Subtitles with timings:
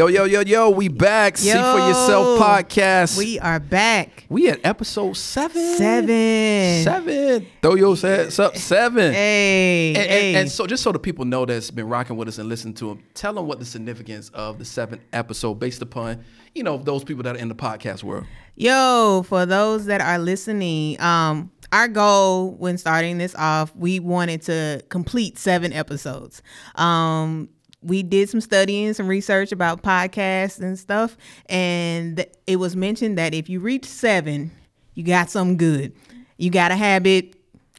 [0.00, 1.36] Yo, yo, yo, yo, we back.
[1.36, 3.18] See for yourself podcast.
[3.18, 4.24] We are back.
[4.30, 5.76] we at episode seven.
[5.76, 6.84] Seven.
[6.84, 7.46] Seven.
[7.60, 8.56] Throw your hands up.
[8.56, 9.12] Seven.
[9.12, 12.38] Hey, And, and- and so, just so the people know that's been rocking with us
[12.38, 16.24] and listening to them, tell them what the significance of the seventh episode, based upon
[16.54, 18.24] you know those people that are in the podcast world.
[18.56, 24.40] Yo, for those that are listening, um, our goal when starting this off, we wanted
[24.40, 26.40] to complete seven episodes.
[26.76, 27.50] Um,
[27.82, 33.34] we did some studying, some research about podcasts and stuff, and it was mentioned that
[33.34, 34.50] if you reach seven,
[34.94, 35.92] you got something good.
[36.36, 37.36] You got a habit,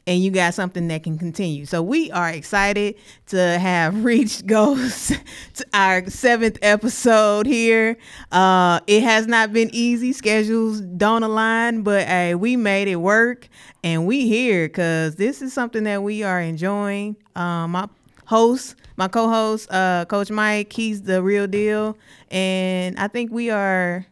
[0.07, 1.65] and you got something that can continue.
[1.65, 2.95] So we are excited
[3.27, 5.11] to have reached goals
[5.55, 7.97] to our seventh episode here.
[8.31, 10.13] Uh, it has not been easy.
[10.13, 13.47] Schedules don't align, but hey, we made it work,
[13.83, 17.15] and we here because this is something that we are enjoying.
[17.35, 17.87] Um, my
[18.31, 21.97] host, my co-host, uh, Coach Mike, he's the real deal,
[22.31, 24.05] and I think we are.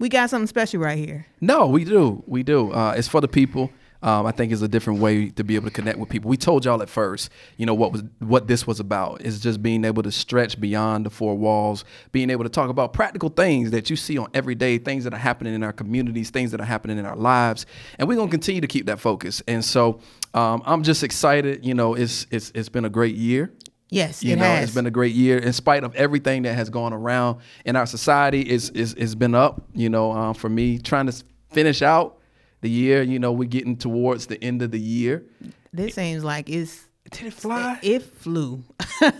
[0.00, 1.26] We got something special right here.
[1.40, 2.24] No, we do.
[2.26, 2.72] We do.
[2.72, 3.70] Uh, it's for the people.
[4.02, 6.28] Um, I think it's a different way to be able to connect with people.
[6.28, 9.22] We told y'all at first, you know, what was what this was about.
[9.22, 12.92] Is just being able to stretch beyond the four walls, being able to talk about
[12.92, 16.28] practical things that you see on every day, things that are happening in our communities,
[16.28, 17.64] things that are happening in our lives,
[17.98, 19.42] and we're gonna continue to keep that focus.
[19.48, 20.00] And so,
[20.34, 21.64] um, I'm just excited.
[21.64, 23.52] You know, it's it's it's been a great year.
[23.90, 24.64] Yes, You it know, has.
[24.64, 27.86] it's been a great year in spite of everything that has gone around in our
[27.86, 28.40] society.
[28.42, 29.62] It's it's, it's been up.
[29.74, 32.18] You know, um, for me trying to finish out
[32.60, 33.02] the year.
[33.02, 35.24] You know, we're getting towards the end of the year.
[35.72, 37.78] This seems like it's Did it fly?
[37.82, 38.62] it flew.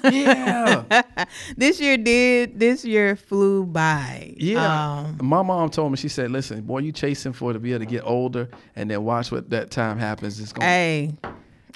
[0.04, 1.02] yeah,
[1.56, 2.58] this year did.
[2.58, 4.34] This year flew by.
[4.36, 4.98] yeah.
[5.00, 5.96] Um, My mom told me.
[5.96, 9.02] She said, "Listen, boy, you chasing for to be able to get older, and then
[9.04, 10.38] watch what that time happens.
[10.40, 11.14] It's gonna." hey,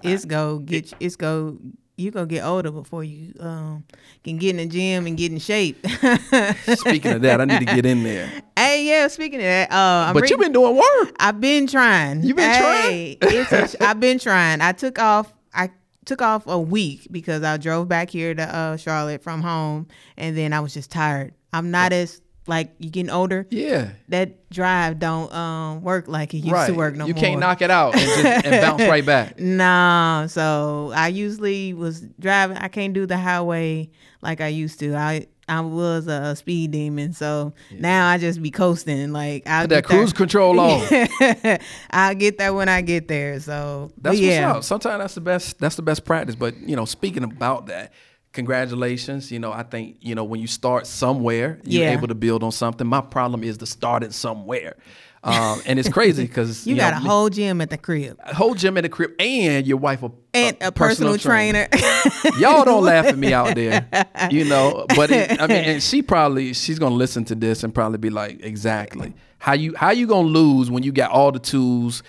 [0.03, 0.93] it's go get.
[1.01, 1.59] It's go.
[1.97, 3.83] You gonna get older before you um
[4.23, 5.85] can get in the gym and get in shape.
[6.67, 8.31] Speaking of that, I need to get in there.
[8.57, 9.09] hey, yeah.
[9.09, 11.17] Speaking of that, uh, I'm But reading- you've been doing work.
[11.19, 12.23] I've been trying.
[12.23, 14.61] You've been hey, It's a, I've been trying.
[14.61, 15.33] I took off.
[15.53, 15.71] I
[16.09, 19.87] took off a week because I drove back here to uh, Charlotte from home,
[20.17, 21.35] and then I was just tired.
[21.53, 23.47] I'm not as like you getting older.
[23.51, 23.91] Yeah.
[24.09, 26.67] That drive don't um work like it used right.
[26.69, 27.23] to work no you more.
[27.23, 29.39] You can't knock it out and, just, and bounce right back.
[29.59, 32.57] No, so I usually was driving.
[32.57, 33.91] I can't do the highway
[34.23, 34.97] like I used to.
[34.97, 39.13] I I was a speed demon, so now I just be coasting.
[39.13, 40.87] Like I'll Put that cruise control on.
[41.91, 43.41] I'll get there when I get there.
[43.41, 44.65] So That's yeah, what's up.
[44.65, 45.59] Sometimes that's the best.
[45.59, 46.35] That's the best practice.
[46.35, 47.93] But you know, speaking about that,
[48.33, 49.31] congratulations.
[49.31, 51.93] You know, I think you know when you start somewhere, you're Yeah.
[51.93, 52.87] able to build on something.
[52.87, 54.77] My problem is to start it somewhere,
[55.25, 58.35] um, and it's crazy because you, know, got a whole gym at the crib a
[58.35, 61.69] whole gym at the crib, and your wife a, and a, personal, trainer.
[62.39, 63.87] Y'all don't laugh at me out there,
[64.31, 64.87] you know.
[64.95, 68.11] But it, I mean, and she probably she's gonna listen to this and probably be
[68.11, 72.03] like, exactly how you how you gonna lose when you got all the tools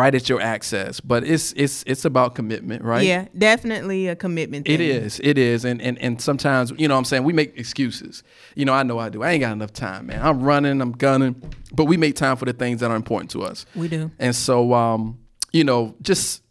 [0.00, 0.98] right at your access.
[1.00, 3.04] But it's it's it's about commitment, right?
[3.06, 4.66] yeah, definitely a commitment.
[4.66, 4.88] It thing.
[4.88, 5.20] is.
[5.22, 5.64] It is.
[5.64, 8.22] And, and and sometimes, you know what I'm saying, we make excuses.
[8.54, 9.22] You know, I know I do.
[9.22, 10.24] I ain't got enough time, man.
[10.24, 11.40] I'm running, I'm gunning.
[11.72, 13.66] But we make time for the things that are important to us.
[13.76, 14.10] We do.
[14.18, 15.18] And so um,
[15.52, 16.42] you know, just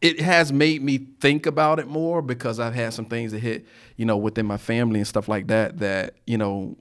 [0.00, 3.66] it has made me think about it more because I've had some things that hit,
[3.96, 6.76] you know, within my family and stuff like that that, you know,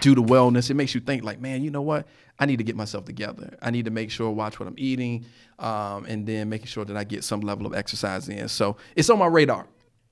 [0.00, 2.06] due to wellness, it makes you think like, man, you know what?
[2.38, 3.56] I need to get myself together.
[3.62, 5.24] I need to make sure, watch what I'm eating,
[5.58, 8.48] um, and then making sure that I get some level of exercise in.
[8.48, 9.66] So it's on my radar.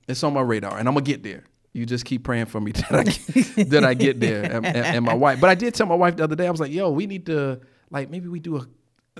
[0.07, 1.43] It's on my radar, and I'm gonna get there.
[1.73, 5.05] You just keep praying for me that I that I get there, and, and, and
[5.05, 5.39] my wife.
[5.39, 6.47] But I did tell my wife the other day.
[6.47, 8.67] I was like, "Yo, we need to like maybe we do a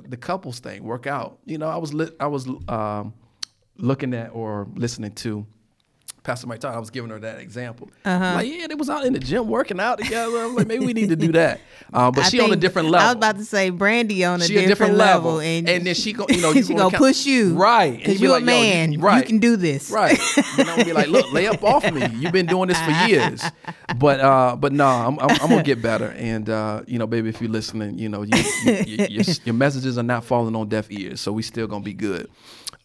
[0.01, 3.13] the couples thing, work out." You know, I was lit, I was um,
[3.77, 5.45] looking at or listening to
[6.25, 7.89] Pastor Mike Todd, I was giving her that example.
[8.03, 8.33] Uh-huh.
[8.35, 10.39] Like, yeah, they was out in the gym working out together.
[10.39, 11.61] I was like, maybe we need to do that.
[11.93, 13.05] Uh, but I she on a different level.
[13.05, 16.11] I was about to say Brandy on a, she different, level, and, and then she
[16.13, 17.95] go, you know, you she gonna gonna push you, right?
[17.95, 19.19] Because you you're a like, man, you, right?
[19.19, 20.19] you can do this, Right.
[20.57, 22.05] And I'm be like, look, lay up off me.
[22.15, 23.43] You've been doing this for years.
[23.97, 26.07] But uh, but no, I'm, I'm, I'm gonna get better.
[26.17, 28.35] And uh, you know, baby, if you're listening, you know, you,
[28.65, 31.83] you, you, your, your messages are not falling on deaf ears, so we still gonna
[31.83, 32.27] be good.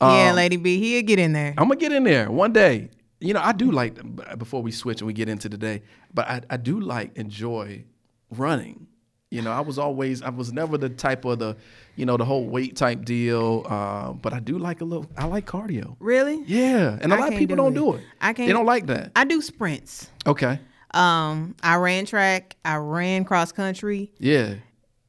[0.01, 1.55] yeah, Um, Lady B, he'll get in there.
[1.57, 2.91] I'm gonna get in there one day.
[3.21, 3.99] You know, I do like
[4.39, 5.83] before we switch and we get into today,
[6.15, 7.85] but I, I do like enjoy
[8.31, 8.87] running.
[9.31, 11.57] You know, I was always I was never the type of the,
[11.95, 13.65] you know, the whole weight type deal.
[13.69, 15.07] Uh, but I do like a little.
[15.17, 15.97] I like cardio.
[16.01, 16.43] Really?
[16.47, 17.77] Yeah, and a I lot of people do don't it.
[17.77, 18.03] do it.
[18.21, 19.13] I can't- They don't like that.
[19.15, 20.09] I do sprints.
[20.27, 20.59] Okay.
[20.93, 22.57] Um, I ran track.
[22.65, 24.11] I ran cross country.
[24.19, 24.55] Yeah,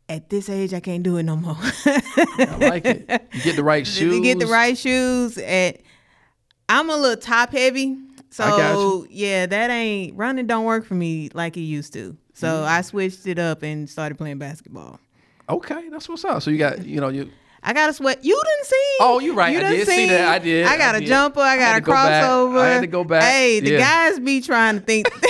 [0.07, 1.57] At this age, I can't do it no more.
[1.57, 3.09] I like it.
[3.33, 4.13] You get the right shoes.
[4.13, 5.39] You get the right shoes.
[5.39, 5.77] And
[6.71, 7.97] I'm a little top heavy.
[8.29, 12.15] So I yeah, that ain't running don't work for me like it used to.
[12.33, 12.67] So Mm-hmm.
[12.69, 14.99] I switched it up and started playing basketball.
[15.49, 16.41] Okay, that's what's up.
[16.41, 17.29] So you got, you know, you
[17.61, 18.23] I got to sweat.
[18.23, 18.95] You didn't see?
[19.01, 19.51] Oh, you right.
[19.53, 20.27] You I done did see that.
[20.29, 20.65] I did.
[20.65, 21.09] I got I a did.
[21.09, 21.41] jumper.
[21.41, 22.59] I I got had a go crossover.
[22.61, 23.21] I had to go back.
[23.23, 23.79] Hey, the Yeah.
[23.79, 25.07] guys be trying to think.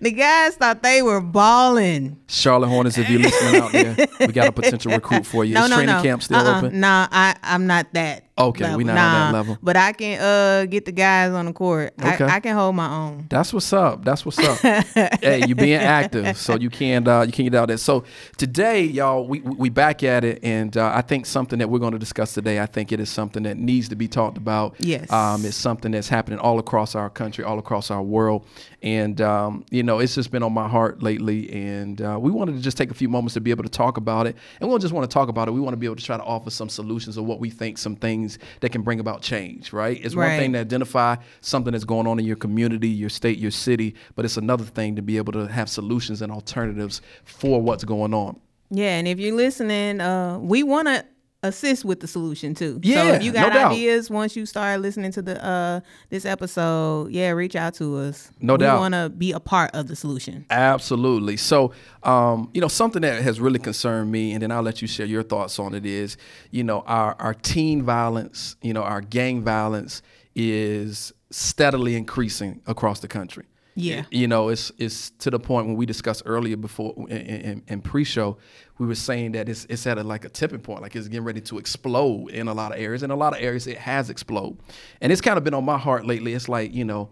[0.00, 2.18] the guys thought they were balling.
[2.28, 5.54] Charlotte Hornets, if you're listening out there, we got a potential recruit for you.
[5.62, 6.02] No, Is no, training no.
[6.02, 6.58] camp still uh-uh.
[6.58, 6.80] open?
[6.80, 8.24] Nah, I, I'm not that.
[8.38, 8.78] Okay, level.
[8.78, 9.58] we not on that Nah, level.
[9.62, 11.92] But I can uh get the guys on the court.
[12.02, 12.24] Okay.
[12.24, 13.26] I, I can hold my own.
[13.28, 14.04] That's what's up.
[14.04, 14.58] That's what's up.
[15.22, 17.76] hey, you being active, so you can't uh, you can't get out there.
[17.76, 18.04] So
[18.38, 21.92] today, y'all, we we back at it, and uh, I think something that we're going
[21.92, 22.58] to discuss today.
[22.58, 24.76] I think it is something that needs to be talked about.
[24.78, 25.12] Yes.
[25.12, 28.46] um, it's something that's happening all across our country, all across our world,
[28.82, 32.56] and um, you know, it's just been on my heart lately, and uh, we wanted
[32.56, 34.72] to just take a few moments to be able to talk about it, and we
[34.72, 35.50] don't just want to talk about it.
[35.50, 37.76] We want to be able to try to offer some solutions of what we think,
[37.76, 38.21] some things
[38.60, 39.72] that can bring about change.
[39.72, 39.98] Right?
[40.02, 43.50] It's one thing to identify something that's going on in your community, your state, your
[43.50, 47.84] city, but it's another thing to be able to have solutions and alternatives for what's
[47.84, 48.40] going on.
[48.70, 51.04] Yeah, and if you're listening, uh, we want to
[51.42, 52.78] assist with the solution too.
[52.82, 53.72] Yeah, so if you no got doubt.
[53.72, 58.30] ideas once you start listening to the uh this episode, yeah, reach out to us.
[58.40, 58.78] No we doubt.
[58.78, 60.46] want to be a part of the solution.
[60.50, 61.36] Absolutely.
[61.36, 61.72] So,
[62.04, 65.06] um, you know, something that has really concerned me, and then I'll let you share
[65.06, 66.16] your thoughts on it, is,
[66.50, 70.02] you know, our, our teen violence, you know, our gang violence
[70.34, 73.44] is steadily increasing across the country.
[73.74, 74.04] Yeah.
[74.10, 77.80] You know, it's it's to the point when we discussed earlier before in, in, in
[77.80, 78.36] pre-show,
[78.78, 81.24] we were saying that it's it's at a, like a tipping point, like it's getting
[81.24, 83.02] ready to explode in a lot of areas.
[83.02, 84.58] In a lot of areas, it has exploded,
[85.00, 86.34] and it's kind of been on my heart lately.
[86.34, 87.10] It's like you know,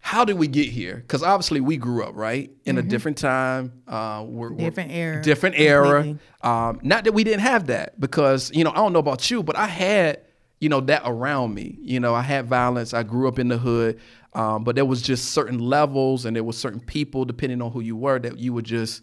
[0.00, 0.96] how did we get here?
[0.96, 4.64] Because obviously we grew up right in a different time, uh, we're, we're- Mm-hmm.
[4.64, 6.18] Different era, different era.
[6.42, 9.42] Um, not that we didn't have that, because you know I don't know about you,
[9.42, 10.20] but I had
[10.60, 11.78] you know that around me.
[11.80, 12.94] You know, I had violence.
[12.94, 13.98] I grew up in the hood,
[14.34, 17.80] um, but there was just certain levels, and there was certain people, depending on who
[17.80, 19.02] you were, that you were just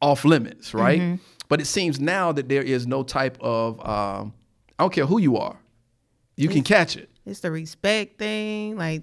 [0.00, 1.00] off limits, right?
[1.00, 1.22] Mm-hmm.
[1.48, 4.34] But it seems now that there is no type of um,
[4.78, 5.56] I don't care who you are,
[6.36, 7.08] you can catch it.
[7.24, 9.02] It's the respect thing, like.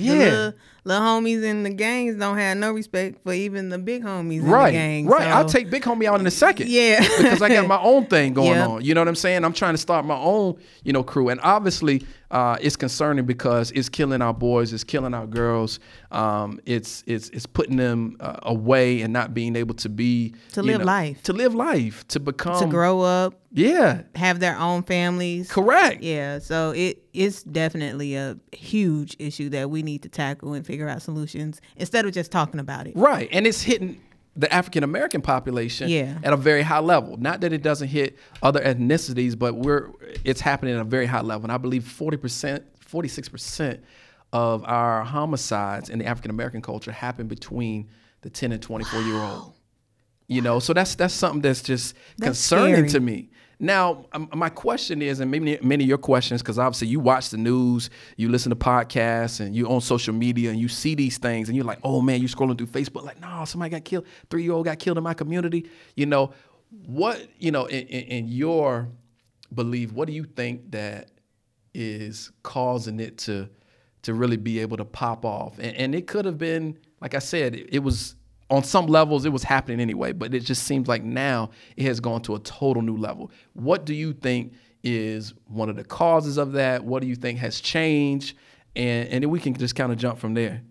[0.00, 0.12] Yeah.
[0.14, 0.52] The little,
[0.84, 4.46] little homies in the gangs don't have no respect for even the big homies in
[4.46, 5.06] Right, the gang.
[5.08, 5.22] right.
[5.24, 6.68] so- I'll take Big Homie out in a second.
[6.70, 7.00] Yeah.
[7.00, 8.68] because I got my own thing going Yep.
[8.68, 8.84] on.
[8.84, 9.44] You know what I'm saying?
[9.44, 13.70] I'm trying to start my own, you know, crew, and obviously, uh, it's concerning because
[13.72, 15.80] it's killing our boys, it's killing our girls,
[16.12, 20.62] um, it's it's it's putting them uh, away and not being able to be To
[20.62, 21.22] live know, life.
[21.24, 25.50] to live life, to become to grow up, Yeah, have their own families.
[25.50, 26.02] correct.
[26.02, 30.88] Yeah, so it it's definitely a huge issue that we need to tackle and figure
[30.88, 32.92] out solutions instead of just talking about it.
[32.96, 33.28] Right.
[33.32, 34.00] And it's hitting
[34.38, 36.16] the African American population Yeah.
[36.22, 37.16] at a very high level.
[37.18, 39.90] Not that it doesn't hit other ethnicities, but we're
[40.24, 41.44] it's happening at a very high level.
[41.44, 43.80] And I believe 40%, 46%
[44.32, 47.88] of our homicides in the African American culture happen between
[48.22, 49.54] the 10 and 24 year old.
[50.28, 52.88] You know, so that's that's something that's just That's concerning scary.
[52.90, 53.30] to me.
[53.60, 57.30] Now, um, my question is, and maybe many of your questions, because obviously you watch
[57.30, 61.18] the news, you listen to podcasts, and you're on social media, and you see these
[61.18, 64.06] things, and you're like, oh man, you scrolling through Facebook, like, no, somebody got killed,
[64.30, 65.68] three year old got killed in my community.
[65.96, 66.32] You know,
[66.86, 68.88] what you know, in, in, in your
[69.52, 71.10] belief, what do you think that
[71.74, 73.48] is causing it to
[74.02, 75.58] to really be able to pop off?
[75.58, 78.14] And, and it could have been, like I said, it, it was
[78.50, 82.00] on some levels it was happening anyway, but it just seems like now it has
[82.00, 83.30] gone to a total new level.
[83.52, 86.84] What do you think is one of the causes of that?
[86.84, 88.36] What do you think has changed?
[88.74, 90.62] And and then we can just kind of jump from there.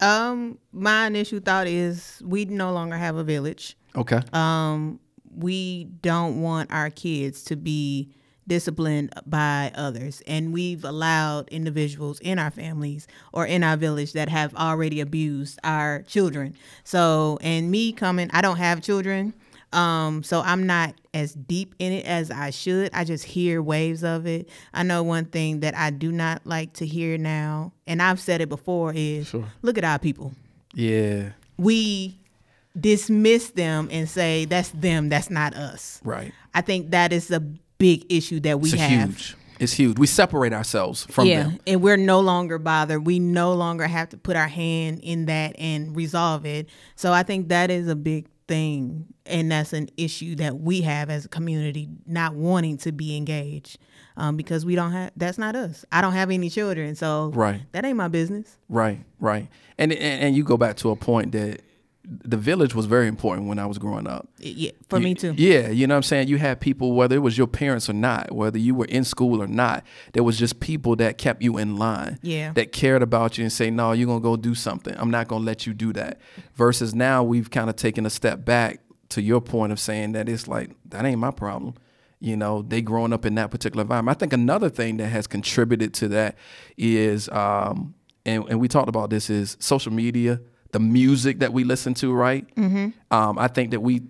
[0.00, 3.76] Um, my initial thought is we no longer have a village.
[3.96, 4.20] Okay.
[4.32, 5.00] Um,
[5.34, 8.10] we don't want our kids to be
[8.48, 14.28] disciplined by others and we've allowed individuals in our families or in our village that
[14.28, 19.32] have already abused our children so and me coming i don't have children
[19.74, 24.02] um so i'm not as deep in it as i should i just hear waves
[24.02, 28.00] of it i know one thing that i do not like to hear now and
[28.02, 29.44] i've said it before is Sure.
[29.60, 30.32] look at our people
[30.74, 31.30] yeah.
[31.58, 32.18] we
[32.78, 36.32] dismiss them and say that's them that's not us Right.
[36.54, 37.42] I think that is a
[37.78, 38.78] big issue that we have.
[38.80, 39.08] It's have.
[39.10, 39.36] huge.
[39.60, 39.98] It's huge.
[39.98, 41.58] We separate ourselves from yeah, them.
[41.66, 43.04] and we're no longer bothered.
[43.06, 46.68] We no longer have to put our hand in that and resolve it.
[46.94, 51.10] So I think that is a big thing, and that's an issue that we have
[51.10, 53.78] as a community, not wanting to be engaged,
[54.16, 55.10] um, because we don't have.
[55.16, 55.84] That's not us.
[55.90, 57.60] I don't have any children, so Right.
[57.72, 58.56] that ain't my business.
[58.68, 59.48] Right, right.
[59.76, 61.62] And, and and you go back to a point that
[62.10, 64.28] the village was very important when I was growing up.
[64.38, 65.34] Yeah, for You- me too.
[65.36, 66.28] Yeah, you know what I'm saying?
[66.28, 69.42] You had people, whether it was your parents or not, whether you were in school
[69.42, 69.84] or not,
[70.14, 72.18] there was just people that kept you in line.
[72.22, 72.52] Yeah.
[72.54, 74.94] That cared about you and say, no, you're going to go do something.
[74.96, 76.18] I'm not going to let you do that.
[76.54, 80.28] Versus now we've kind of taken a step back to your point of saying that
[80.30, 81.74] it's like, that ain't my problem.
[82.20, 84.16] You know, they growing up in that particular environment.
[84.16, 86.36] I think another thing that has contributed to that
[86.76, 87.94] is, um,
[88.26, 90.40] and, and we talked about this, is social media,
[90.72, 92.46] the music that we listen to, right?
[92.56, 92.88] Mm-hmm.
[93.14, 94.02] Um, I think that we,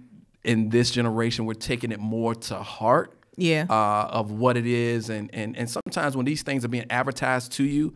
[0.44, 3.66] in this generation, we're taking it more to heart Yeah.
[3.70, 7.52] uh, of what it is, and and and sometimes when these things are being advertised
[7.52, 7.94] to you,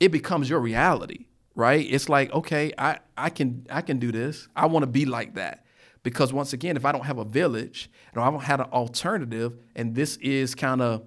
[0.00, 1.86] it becomes your reality, right?
[1.88, 4.48] It's like, okay, I I can I can do this.
[4.56, 5.64] I want to be like that.
[6.04, 9.58] Because once again, if I don't have a village and I don't have an alternative,
[9.76, 11.02] and this is kind of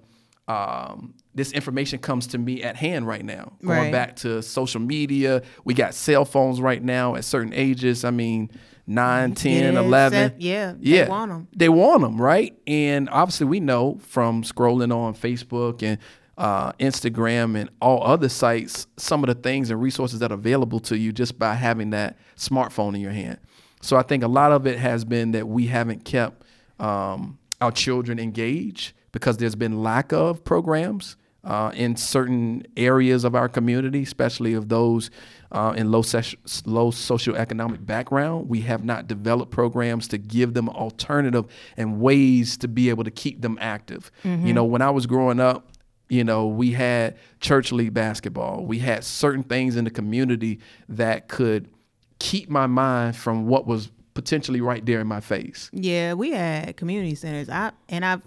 [0.46, 3.52] um, this information comes to me at hand right now.
[3.64, 3.92] Going Right.
[3.92, 8.04] back to social media, we got cell phones right now at certain ages.
[8.04, 8.50] I mean,
[8.86, 10.30] 9, 10, Yeah, 11.
[10.30, 11.48] se- yeah, they want them.
[11.56, 12.54] They want them, right?
[12.66, 15.98] And obviously, we know from scrolling on Facebook and
[16.38, 20.80] uh, Instagram and all other sites some of the things and resources that are available
[20.80, 23.38] to you just by having that smartphone in your hand.
[23.82, 26.42] So I think a lot of it has been that we haven't kept
[26.80, 33.34] um, our children engaged because there's been lack of programs uh, in certain areas of
[33.34, 35.10] our community, especially of those
[35.50, 38.48] uh, in low, ses- low socioeconomic background.
[38.48, 41.46] We have not developed programs to give them alternative
[41.76, 44.10] and ways to be able to keep them active.
[44.24, 45.68] You know, when I was growing up,
[46.08, 48.66] you know, we had church league basketball.
[48.66, 51.70] We had certain things in the community that could
[52.18, 55.70] keep my mind from what was potentially right there in my face.
[55.72, 57.48] Yeah, we had community centers.
[57.48, 58.20] I and I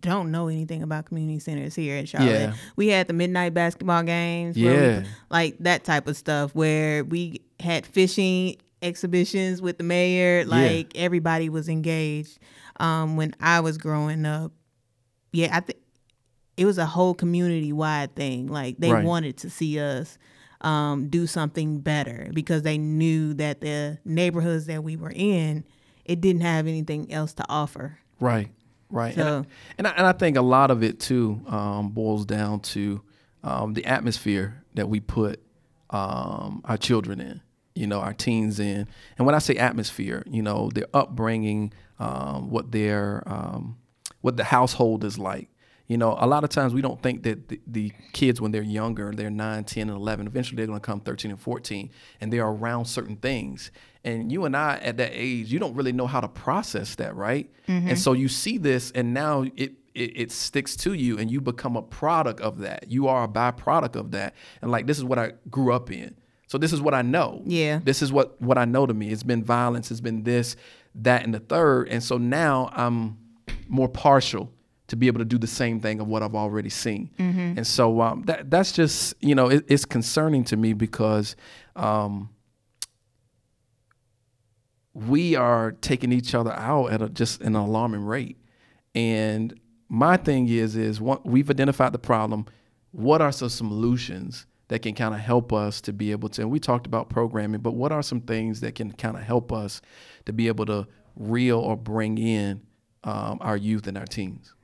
[0.00, 2.30] don't know anything about community centers here in Charlotte.
[2.30, 2.54] Yeah.
[2.76, 5.04] We had the midnight basketball games, where we- Yeah.
[5.30, 10.44] like that type of stuff where we had fishing exhibitions with the mayor.
[10.44, 12.38] Like everybody was engaged.
[12.80, 14.52] Um, when I was growing up,
[15.32, 15.78] yeah, I think
[16.56, 18.46] it was a whole community wide thing.
[18.48, 19.04] Like they Right.
[19.04, 20.18] wanted to see us
[20.60, 25.64] um, do something better because they knew that the neighborhoods that we were in,
[26.04, 27.98] it didn't have anything else to offer.
[28.20, 28.48] Right,
[28.92, 29.14] right.
[29.14, 29.46] So- and, I,
[29.78, 33.00] and, I, and I think a lot of it too um, boils down to
[33.42, 35.40] um, the atmosphere that we put
[35.90, 37.40] um, our children in,
[37.74, 38.86] you know, our teens in.
[39.18, 43.76] And when I say atmosphere, you know, their upbringing, um, what their um,
[44.20, 45.48] what the household is like.
[45.92, 48.62] You know, a lot of times we don't think that the, the kids, when they're
[48.62, 52.32] younger, they're 9, 10, and 11, eventually they're going to come 13 and 14, and
[52.32, 53.70] they're around certain things.
[54.02, 57.14] And you and I, at that age, you don't really know how to process that,
[57.14, 57.50] right?
[57.68, 57.88] Mm-hmm.
[57.90, 61.42] And so you see this, and now it, it, it sticks to you, and you
[61.42, 62.90] become a product of that.
[62.90, 64.34] You are a byproduct of that.
[64.62, 66.14] And like, this is what I grew up in.
[66.46, 67.42] So this is what I know.
[67.44, 67.80] Yeah.
[67.84, 69.10] This is what, what I know to me.
[69.10, 70.56] It's been violence, it's been this,
[70.94, 71.90] that, and the third.
[71.90, 73.18] And so now I'm
[73.68, 74.50] more partial
[74.92, 77.08] to be able to do the same thing of what I've already seen.
[77.56, 81.34] And so um, that that's just you know it, it's concerning to me because
[81.76, 82.28] um,
[84.92, 88.36] we are taking each other out at a, just an alarming rate.
[88.94, 89.58] And
[89.88, 92.44] my thing is is one, we've identified the problem.
[92.90, 96.42] What are some solutions that can kind of help us to be able to?
[96.42, 99.52] And we talked about programming, but what are some things that can kind of help
[99.54, 99.80] us
[100.26, 102.60] to be able to reel or bring in
[103.04, 104.54] um, our youth and our teens?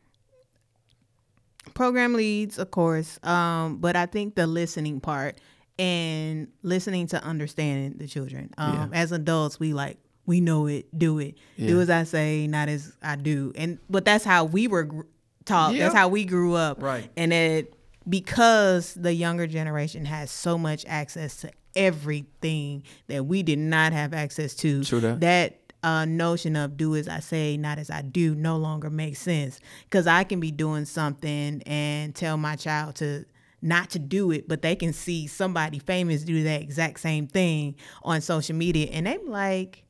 [1.79, 5.41] Program leads, of course, um, but I think the listening part
[5.79, 8.51] and listening to understanding the children.
[8.59, 12.69] Um, As adults, we like we know it, do it, do as I say, not
[12.69, 15.03] as I do, and but that's how we were gr-
[15.45, 15.75] taught.
[15.75, 17.11] That's how we grew up, Right.
[17.17, 17.75] And it
[18.09, 24.13] because the younger generation has so much access to everything that we did not have
[24.13, 24.83] access to.
[24.83, 25.21] That.
[25.21, 29.21] that uh, notion of do as I say, not as I do, no longer makes
[29.21, 29.61] sense.
[29.85, 33.25] Because I can be doing something and tell my child to
[33.61, 37.75] not to do it, but they can see somebody famous do that exact same thing
[38.03, 39.85] on social media, and they're like,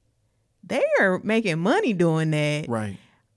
[0.65, 2.67] they are making money doing that.
[2.69, 2.97] Right.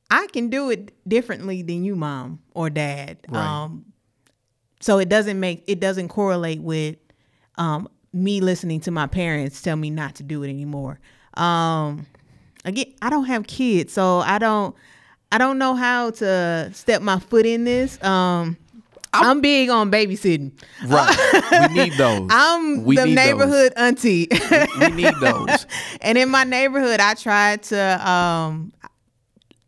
[0.10, 3.18] I can do it differently than you, mom or dad.
[3.30, 3.46] Right.
[3.46, 3.86] Um,
[4.82, 6.98] so it doesn't make it doesn't correlate with
[7.58, 11.00] um, me listening to my parents tell me not to do it anymore.
[11.36, 12.06] Um,
[12.66, 14.76] again, I don't have kids, so I don't
[15.32, 18.02] I don't know how to step my foot in this.
[18.04, 18.58] Um,
[19.14, 20.52] I'm, big on babysitting.
[20.86, 21.70] Right.
[21.70, 22.28] we need those.
[22.32, 23.26] I'm we the need those.
[23.26, 24.28] neighborhood auntie.
[24.80, 25.66] We need those.
[26.02, 28.74] and in my neighborhood, I try to um,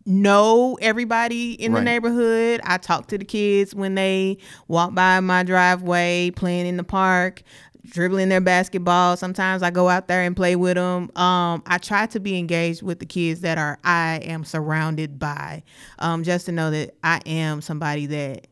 [0.05, 2.61] know everybody in the neighborhood.
[2.63, 7.43] I talk to the kids when they walk by my driveway, playing in the park.
[7.85, 9.17] Dribbling their basketball.
[9.17, 11.11] Sometimes I go out there and play with them.
[11.15, 15.63] Um, I try to be engaged with the kids that are I am surrounded by,
[15.99, 18.47] um, just to know that I am somebody that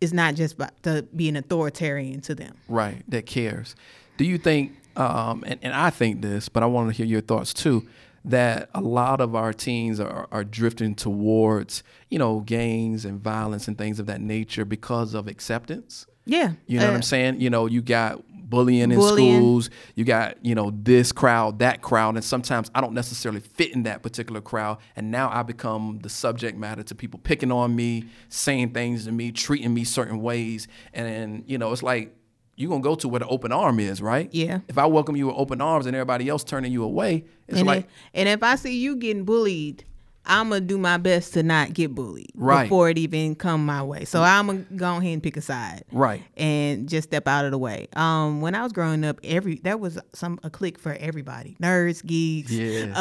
[0.00, 2.54] is not just about to be an authoritarian to them.
[2.68, 3.76] Right, that cares.
[4.16, 7.20] Do you think, um, and, and I think this, but I want to hear your
[7.20, 7.86] thoughts too,
[8.24, 13.68] that a lot of our teens are, are drifting towards, you know, gangs and violence
[13.68, 16.06] and things of that nature because of acceptance?
[16.24, 16.54] Yeah.
[16.66, 17.40] You know uh, what I'm saying?
[17.40, 19.36] You know, you got bullying in Bullying.
[19.36, 23.74] schools, you got, you know, this crowd, that crowd, and sometimes I don't necessarily fit
[23.74, 24.78] in that particular crowd.
[24.94, 29.12] And now I become the subject matter to people picking on me, saying things to
[29.12, 30.68] me, treating me certain ways.
[30.94, 32.14] And, you know, it's like
[32.56, 34.28] you're gonna go to where the open arm is, right?
[34.32, 34.60] Yeah.
[34.68, 37.66] If I welcome you with open arms and everybody else turning you away, it's and,
[37.66, 39.84] like if, and if I see you getting bullied,
[40.26, 42.64] I'm gonna do my best to not get bullied Right.
[42.64, 44.04] before it even come my way.
[44.04, 46.22] So I'm gonna go ahead and pick a side, Right.
[46.36, 47.86] and just step out of the way.
[47.94, 52.04] Um, when I was growing up, every that was some a clique for everybody: nerds,
[52.04, 52.92] geeks, Yeah.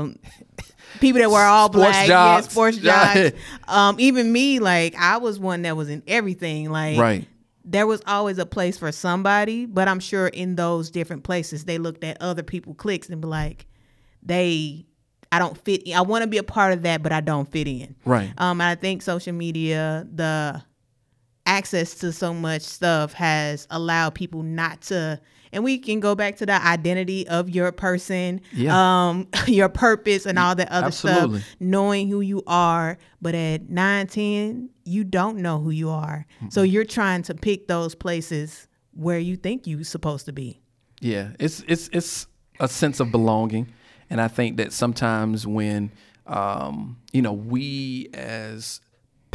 [0.00, 0.16] um,
[1.00, 2.48] people that were all Sports black, yeah, jocks.
[2.50, 3.32] sports jocks.
[3.68, 6.70] um, even me, like I was one that was in everything.
[6.70, 7.28] Like Right.
[7.64, 11.78] there was always a place for somebody, but I'm sure in those different places they
[11.78, 13.66] looked at other people clicks and be like,
[14.22, 14.85] they,
[15.36, 15.82] I don't fit.
[15.94, 17.94] I want to be a part of that, but I don't fit in.
[18.04, 18.32] Right.
[18.38, 20.62] Um, and I think social media, the
[21.44, 25.20] access to so much stuff has allowed people not to.
[25.52, 29.08] And we can go back to the identity of your person, Yeah.
[29.08, 31.40] um, your purpose, and all that other Absolutely.
[31.40, 31.56] stuff.
[31.60, 36.26] Knowing who you are, but at nine, ten, you don't know who you are.
[36.50, 40.60] So you're trying to pick those places where you think you're supposed to be.
[41.00, 42.26] Yeah, it's it's it's
[42.58, 43.68] a sense of belonging,
[44.10, 45.90] and I think that sometimes when
[46.26, 48.80] um, you know we as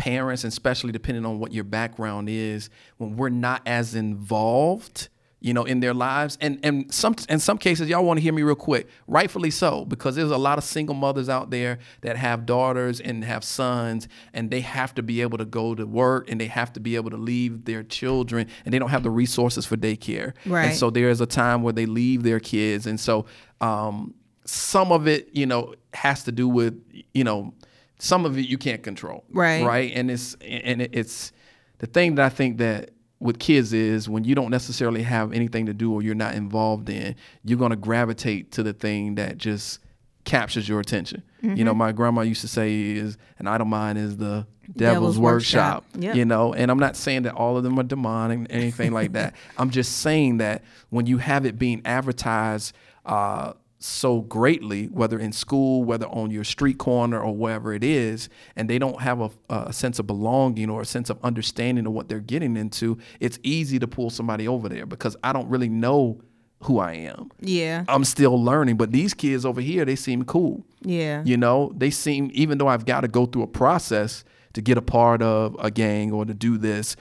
[0.02, 5.54] parents, and especially depending on what your background is, when we're not as involved, you
[5.54, 8.42] know, in their lives, and and some in some cases, y'all want to hear me
[8.42, 12.48] real quick, rightfully so, because there's a lot of single mothers out there that have
[12.48, 16.42] daughters and have sons, and they have to be able to go to work, and
[16.42, 19.68] they have to be able to leave their children, and they don't have the resources
[19.68, 20.66] for daycare, Right.
[20.66, 23.28] And so there is a time where they leave their kids, and so
[23.62, 24.16] um,
[24.52, 26.82] some of it, you know, has to do with,
[27.14, 27.54] you know,
[28.00, 29.64] some of it you can't control, Right.
[29.64, 31.32] Right, and it's and it's
[31.78, 35.68] the thing that I think that with kids is when you don't necessarily have anything
[35.68, 39.80] to do or you're not involved in, you're gonna gravitate to the thing that just
[40.26, 41.22] captures your attention.
[41.42, 41.64] You Mm-hmm.
[41.64, 45.84] know, my grandma used to say is an idle mind is the devil's, Devil's workshop.
[45.86, 46.04] workshop.
[46.04, 46.16] Yep.
[46.16, 49.36] You know, and I'm not saying that all of them are demonic, anything like that.
[49.58, 52.74] I'm just saying that when you have it being advertised
[53.06, 58.30] uh, so greatly, whether in school, whether on your street corner or wherever it is,
[58.56, 61.94] and they don't have a, a sense of belonging or a sense of understanding of
[61.94, 65.70] what they're getting into, it's easy to pull somebody over there because I don't really
[65.70, 66.22] know
[66.64, 67.32] who I am.
[67.40, 67.86] Yeah.
[67.88, 70.64] I'm still learning, but these kids over here, they seem cool.
[70.82, 71.24] Yeah.
[71.26, 74.78] You know, they seem, even though I've got to go through a process to get
[74.78, 76.96] a part of a gang or to do this,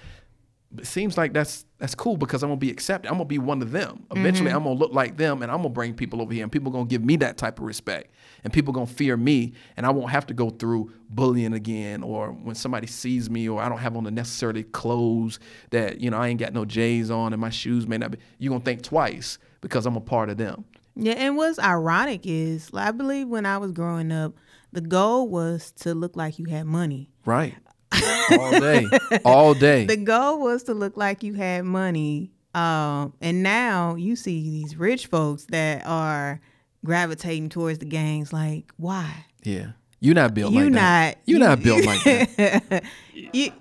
[0.78, 3.08] it seems like that's that's cool because I'm gonna be accepted.
[3.08, 4.04] I'm gonna be one of them.
[4.10, 4.56] Eventually, mm-hmm.
[4.58, 6.84] I'm gonna look like them, and I'm gonna bring people over here, and people gonna
[6.84, 8.12] give me that type of respect,
[8.44, 12.32] and people gonna fear me, and I won't have to go through bullying again, or
[12.32, 15.40] when somebody sees me, or I don't have on the necessarily clothes
[15.70, 18.18] that you know I ain't got no J's on, and my shoes may not be.
[18.38, 20.66] You gonna think twice because I'm a part of them.
[20.96, 24.34] Yeah, and what's ironic is, I believe when I was growing up,
[24.70, 27.08] the goal was to look like you had money.
[27.24, 27.54] Right.
[27.92, 28.86] All day.
[29.24, 29.86] All day.
[29.90, 32.30] The goal was to look like you had money.
[32.54, 36.40] Um, and now you see these rich folks that are
[36.84, 38.32] gravitating towards the gangs.
[38.32, 39.26] Like, why?
[39.42, 39.72] yeah.
[40.02, 41.16] You're not built You like that.
[41.16, 42.84] not- You're you- not built like that.
[43.14, 43.52] You,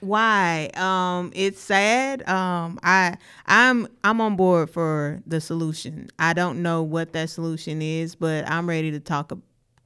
[0.00, 0.70] why?
[0.74, 2.28] Um, it's sad.
[2.28, 6.08] Um, I I'm I'm on board for the solution.
[6.18, 9.30] I don't know what that solution is, but I'm ready to talk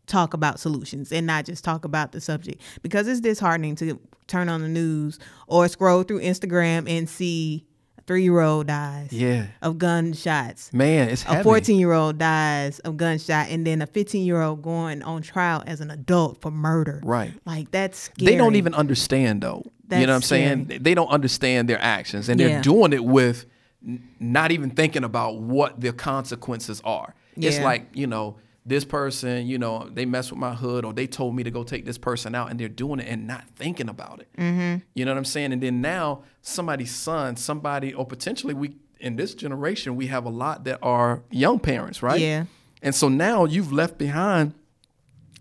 [0.07, 4.49] talk about solutions and not just talk about the subject because it's disheartening to turn
[4.49, 7.65] on the news or scroll through Instagram and see
[7.99, 9.47] a three year old dies Yeah.
[9.63, 10.73] of gunshots.
[10.73, 11.25] Man, it's.
[11.29, 15.23] A 14 year old dies of gunshot, and then a 15 year old going on
[15.23, 17.01] trial as an adult for murder.
[17.05, 17.33] Right.
[17.45, 18.33] Like that's scary.
[18.33, 19.63] They don't even understand though.
[19.91, 20.65] you know what I'm That's saying?
[20.67, 20.79] scary.
[20.79, 22.63] They don't understand their actions and they're Yeah.
[22.63, 23.47] doing it with
[23.87, 27.15] n- not even thinking about what the consequences are.
[27.37, 31.07] It's like, you know, this person, you know, they mess with my hood or they
[31.07, 33.89] told me to go take this person out and they're doing it and not thinking
[33.89, 34.29] about it.
[34.39, 34.85] Mm-hmm.
[34.95, 35.53] You know what I'm saying?
[35.53, 40.31] And then now somebody's son, somebody, or potentially we, in this generation, we have a
[40.31, 42.21] lot that are young parents, right?
[42.21, 42.45] Yeah.
[42.83, 44.55] And so now you've left behind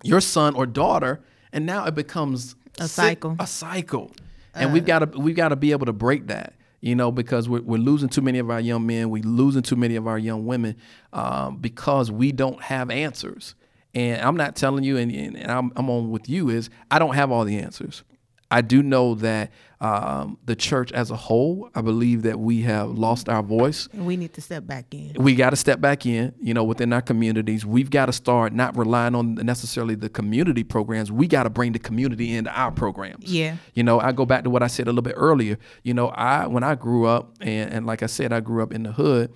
[0.04, 3.36] your son or daughter, and now it becomes A cycle.
[3.40, 4.12] A cycle,
[4.54, 6.54] and we've got to we've got to be able to break that.
[6.82, 9.76] You know, because we're, we're losing too many of our young men, we're losing too
[9.76, 10.76] many of our young women
[11.13, 13.56] um, because we don't have answers.
[13.94, 17.15] And I'm not telling you, and, and I'm, I'm on with you, is I don't
[17.15, 18.04] have all the answers.
[18.50, 22.91] I do know that um, the church as a whole, I believe that we have
[22.91, 23.89] lost our voice.
[23.91, 25.15] And we need to step back in.
[25.15, 27.65] We got to step back in, you know, within our communities.
[27.65, 31.12] We've got to start not relying on necessarily the community programs.
[31.12, 33.26] We got to bring the community into our programs.
[33.26, 33.58] Yeah.
[33.74, 35.58] You know, I go back to what I said a little bit earlier.
[35.82, 38.72] You know, I when I grew up, and, and like I said, I grew up
[38.72, 39.34] in the hood,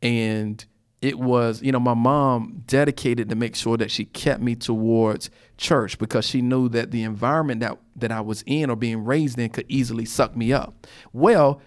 [0.00, 0.64] and
[1.00, 5.30] it was, you know, my mom dedicated to make sure that she kept me towards
[5.56, 9.38] church because she knew that the environment that, that I was in or being raised
[9.38, 10.86] in could easily suck me up.
[11.12, 11.60] Well,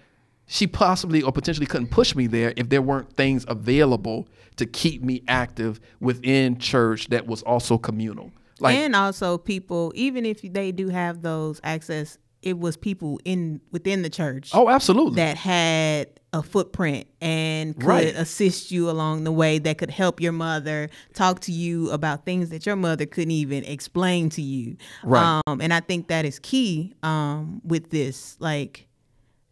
[0.48, 5.02] she possibly or potentially couldn't push me there if there weren't things available to keep
[5.02, 8.32] me active within church that was also communal.
[8.60, 13.62] Like, and also people, even if they do have those access, it was people in
[13.72, 14.52] within the church.
[14.54, 15.16] Oh, absolutely.
[15.16, 18.16] That had a footprint and could right.
[18.16, 22.50] assist you along the way that could help your mother talk to you about things
[22.50, 26.40] that your mother couldn't even explain to you right um, and i think that is
[26.40, 28.88] key um, with this like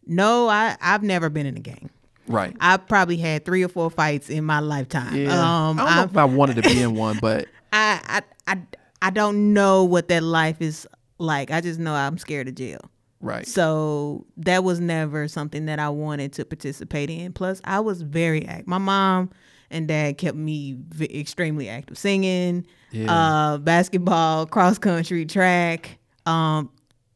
[0.05, 1.89] no i i've never been in a gang
[2.27, 5.33] right i've probably had three or four fights in my lifetime yeah.
[5.33, 8.53] um, i don't know I've, if i wanted to be in one but I, I
[8.53, 8.61] i
[9.01, 10.87] i don't know what that life is
[11.19, 12.79] like i just know i'm scared of jail
[13.21, 13.45] Right.
[13.45, 17.33] So that was never something that I wanted to participate in.
[17.33, 18.67] Plus, I was very active.
[18.67, 19.31] My mom
[19.69, 23.11] and dad kept me v- extremely active, singing, yeah.
[23.11, 25.99] uh, basketball, cross country, track.
[26.25, 26.71] Um,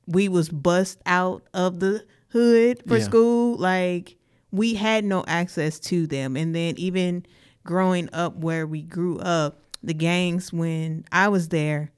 [0.05, 3.03] we was bust out of the hood for yeah.
[3.03, 3.57] school.
[3.57, 4.17] Like
[4.51, 6.35] we had no access to them.
[6.35, 7.25] And then even
[7.63, 11.92] growing up where we grew up, the gangs when I was there,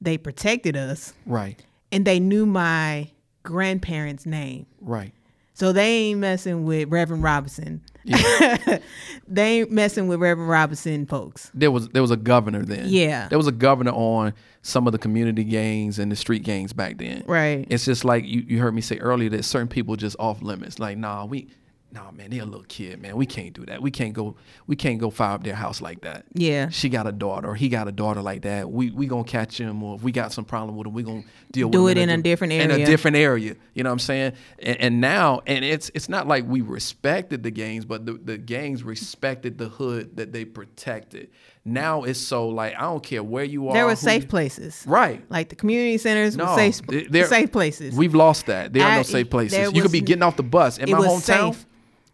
[0.00, 1.12] they protected us.
[1.26, 1.62] Right.
[1.92, 3.10] And they knew my
[3.42, 4.66] grandparents' name.
[4.80, 5.12] Right.
[5.54, 7.82] So they ain't messing with Reverend Robinson.
[8.04, 8.78] Yeah.
[9.28, 11.50] they ain't messing with Reverend Robinson folks.
[11.52, 12.86] There was there was a governor then.
[12.88, 13.28] Yeah.
[13.28, 14.32] There was a governor on
[14.62, 17.24] some of the community gangs and the street gangs back then.
[17.26, 17.66] Right.
[17.68, 20.78] It's just like you, you heard me say earlier that certain people just off limits.
[20.78, 21.48] Like, nah, we
[21.92, 23.16] nah, man, they're a little kid, man.
[23.16, 23.82] We can't do that.
[23.82, 24.36] We can't go.
[24.66, 26.24] We can't go fire up their house like that.
[26.34, 26.68] Yeah.
[26.68, 28.70] She got a daughter, or he got a daughter like that.
[28.70, 31.24] We we gonna catch him, or if we got some problem with him, we gonna
[31.50, 32.64] deal do with it Do it in a, different area.
[32.64, 33.56] In a different area.
[33.74, 34.32] You know what I'm saying?
[34.60, 38.38] And, and, now, and it's it's not like we respected the gangs, but the, the
[38.38, 41.30] gangs respected the hood that they protected.
[41.64, 43.74] Now it's so like I don't care where you are.
[43.74, 45.24] There were safe places, right?
[45.28, 46.80] Like the community centers, no, safe,
[47.26, 47.94] safe places.
[47.94, 48.72] We've lost that.
[48.72, 49.72] There are I, no safe places.
[49.72, 51.54] You could be getting off the bus in my hometown.
[51.54, 51.66] Safe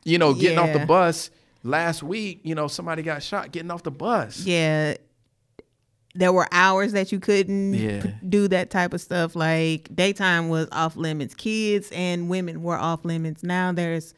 [0.06, 0.64] you know, getting yeah.
[0.64, 1.30] off the bus
[1.62, 4.40] last week, you know, somebody got shot getting off the bus.
[4.40, 4.94] Yeah.
[6.14, 8.02] There were hours that you couldn't yeah.
[8.02, 9.36] p- do that type of stuff.
[9.36, 11.34] Like daytime was off limits.
[11.34, 13.42] Kids and women were off limits.
[13.42, 14.14] Now there's,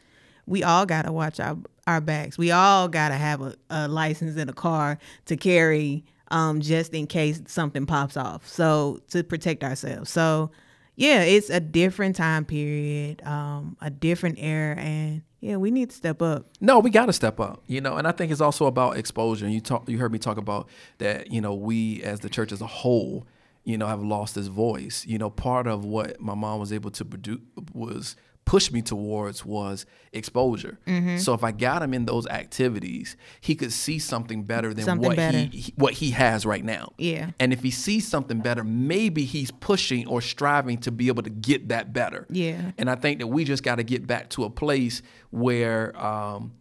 [0.46, 2.38] we all got to watch our, our backs.
[2.38, 6.92] We all got to have a, a license in a car to carry um, just
[6.92, 8.46] in case something pops off.
[8.46, 10.10] So to protect ourselves.
[10.10, 10.50] So
[10.96, 15.96] yeah, it's a different time period, um, a different era, and yeah, we need to
[15.96, 16.46] step up.
[16.60, 17.62] No, we got to step up.
[17.66, 19.48] You know, and I think it's also about exposure.
[19.48, 21.30] You talk, you heard me talk about that.
[21.32, 23.26] You know, we as the church as a whole,
[23.64, 25.04] you know, have lost this voice.
[25.06, 27.40] You know, part of what my mom was able to produce
[27.72, 28.16] was
[28.48, 30.78] pushed me towards was exposure.
[30.86, 31.18] Mm-hmm.
[31.18, 35.06] So if I got him in those activities, he could see something better than something
[35.06, 35.36] what better.
[35.36, 36.94] He, what he has right now.
[36.96, 37.32] Yeah.
[37.38, 41.30] And if he sees something better, maybe he's pushing or striving to be able to
[41.30, 42.26] get that better.
[42.30, 42.72] Yeah.
[42.78, 46.54] And I think that we just got to get back to a place where um,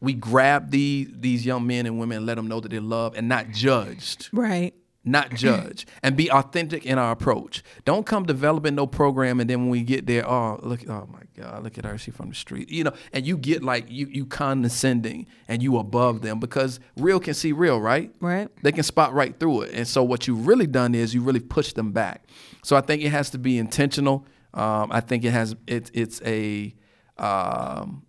[0.00, 3.16] we grab these these young men and women and let them know that they're loved
[3.16, 4.28] and not judged.
[4.30, 4.74] Right
[5.04, 7.62] not judge, and be authentic in our approach.
[7.84, 11.20] Don't come developing no program and then when we get there, oh look, oh my
[11.36, 14.06] God, look at her, she from the street, you know, and you get like you
[14.06, 18.10] you condescending and you above them because real can see real, right?
[18.20, 18.48] Right.
[18.62, 21.40] They can spot right through it, and so what you really done is you really
[21.40, 22.24] push them back.
[22.62, 24.26] So I think it has to be intentional.
[24.54, 26.74] Um, I think it has it, it's a
[27.18, 28.04] um,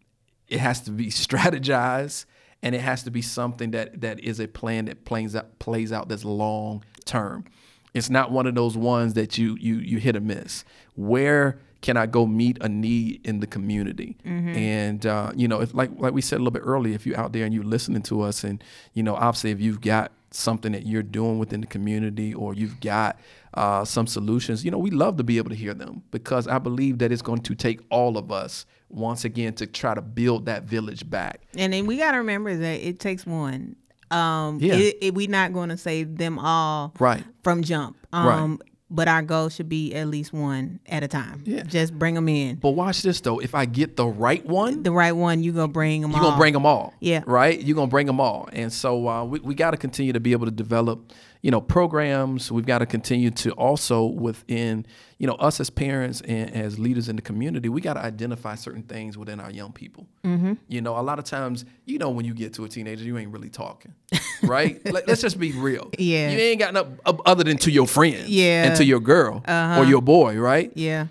[0.47, 2.25] it has to be strategized
[2.65, 5.93] and it has to be something that that is a plan that plays out plays
[5.93, 7.45] out this long term.
[7.93, 10.65] It's not one of those ones that you you you hit or miss.
[10.95, 14.17] Where can I go meet a need in the community?
[14.25, 14.57] Mm-hmm.
[14.57, 17.19] And uh, you know, if like like we said a little bit earlier, if you're
[17.19, 18.63] out there and you're listening to us, and
[18.95, 22.79] you know, obviously, if you've got something that you're doing within the community, or you've
[22.79, 23.19] got
[23.53, 26.59] uh, some solutions, you know, we love to be able to hear them because I
[26.59, 30.45] believe that it's going to take all of us once again to try to build
[30.45, 31.41] that village back.
[31.57, 33.75] And then we got to remember that it takes one.
[34.11, 34.91] Um, yeah.
[35.11, 37.97] We're not going to save them all right from jump.
[38.13, 38.69] Um, right.
[38.89, 41.41] But our goal should be at least one at a time.
[41.45, 41.63] Yeah.
[41.63, 42.55] Just bring them in.
[42.57, 43.39] But watch this though.
[43.39, 46.17] If I get the right one, The right one, you're gonna bring them all.
[46.17, 46.31] you're all.
[46.31, 46.93] gonna bring them all.
[46.99, 47.23] Yeah.
[47.25, 47.59] Right.
[47.59, 48.47] You're gonna bring them all.
[48.53, 51.11] And so uh, we we got to continue to be able to develop,
[51.45, 52.51] you know, programs.
[52.51, 54.83] We've got to continue to also within,
[55.19, 58.55] you know, us as parents and as leaders in the community, we got to identify
[58.55, 60.07] certain things within our young people.
[60.23, 60.53] Mm-hmm.
[60.67, 63.15] You know, a lot of times, you know, when you get to a teenager, you
[63.19, 63.93] ain't really talking,
[64.43, 64.83] right?
[64.91, 65.91] Like, let's just be real.
[65.99, 66.31] Yeah.
[66.31, 68.27] You ain't got nothing uh, other than to your friends.
[68.27, 68.63] Yeah.
[68.63, 70.71] And to your girl or your boy, right?
[70.73, 71.09] Yeah.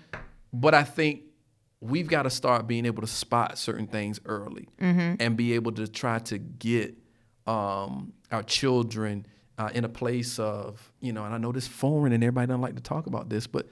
[0.51, 1.21] But I think
[1.79, 5.87] we've got to start being able to spot certain things early and be able to
[5.87, 6.93] try to get
[7.47, 9.25] um, our children
[9.57, 12.61] uh, in a place of, you know, and I know this foreign and everybody doesn't
[12.61, 13.67] like to talk about this, but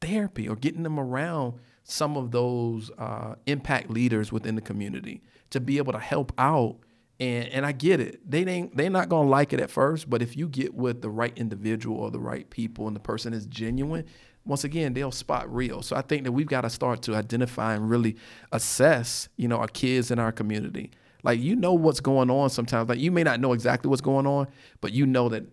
[0.00, 5.60] therapy or getting them around some of those uh, impact leaders within the community to
[5.60, 6.78] be able to help out.
[7.20, 8.28] And, and I get it.
[8.28, 11.10] They ain't they're not gonna like it at first, but if you get with the
[11.10, 14.04] right individual or the right people and the person is genuine,
[14.44, 15.82] once again they'll spot real.
[15.82, 18.16] So I think that we've got to start to identify and really
[18.50, 20.90] assess, you know, our kids in our community.
[21.22, 22.88] Like you know what's going on sometimes.
[22.88, 24.48] Like you may not know exactly what's going on,
[24.80, 25.44] but you know that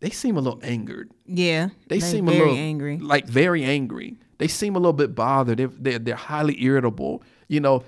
[0.00, 1.10] they seem a little angered.
[1.26, 1.68] Yeah.
[1.88, 2.98] They seem a little angry.
[2.98, 4.16] like very angry.
[4.38, 5.58] They seem a little bit bothered.
[5.58, 7.22] They're, they're they're highly irritable.
[7.48, 7.84] You know,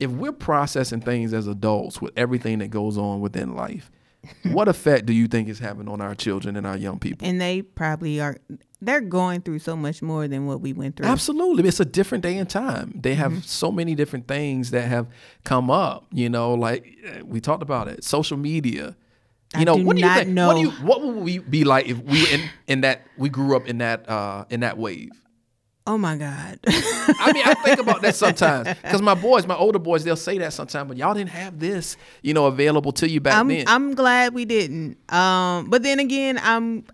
[0.00, 3.90] if we're processing things as adults with everything that goes on within life,
[4.52, 7.26] what effect do you think is having on our children and our young people?
[7.26, 8.36] And they probably are.
[8.80, 11.06] They're going through so much more than what we went through.
[11.06, 11.66] Absolutely.
[11.66, 12.92] It's a different day and time.
[13.02, 13.40] They have Mm-hmm.
[13.40, 15.06] so many different things that have
[15.44, 18.94] come up, you know, like eh, we talked about it, social media.
[19.54, 20.36] You I know, what do you think?
[20.36, 23.56] What do you what would we be like if we in in that we grew
[23.56, 25.10] up in that uh in that wave?
[25.86, 26.58] Oh my God.
[26.66, 30.38] I mean, I think about that sometimes because my boys, my older boys, they'll say
[30.38, 33.64] that sometimes, but y'all didn't have this, you know, available to you back I'm then.
[33.66, 34.96] I'm glad we didn't.
[35.12, 36.84] Um, but then again, I'm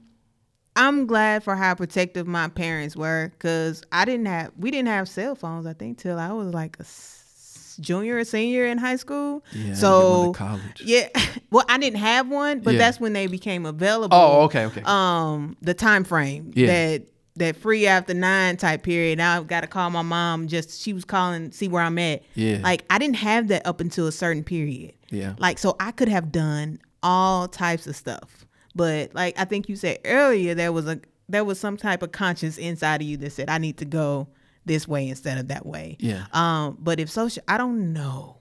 [0.74, 5.08] I'm glad for how protective my parents were because I didn't have we didn't have
[5.08, 5.66] cell phones.
[5.66, 9.44] I think till I was like a s- junior or senior in high school.
[9.52, 10.82] Yeah, so college.
[10.84, 11.08] yeah,
[11.52, 12.78] well, I didn't have one, but Yeah.
[12.78, 14.16] that's when they became available.
[14.16, 14.82] oh, okay, okay.
[14.84, 16.66] Um, the time frame Yeah.
[16.66, 17.02] that
[17.40, 19.18] that free after nine type period.
[19.18, 20.46] Now I've got to call my mom.
[20.46, 22.22] Just she was calling, see where I'm at.
[22.34, 22.60] Yeah.
[22.62, 24.94] like I didn't have that up until a certain period.
[25.10, 25.34] Yeah.
[25.38, 28.46] Like so I could have done all types of stuff.
[28.74, 32.12] But like I think you said earlier there was a there was some type of
[32.12, 34.28] conscience inside of you that said I need to go
[34.64, 35.96] this way instead of that way.
[35.98, 36.26] Yeah.
[36.32, 38.36] Um but if social I don't know.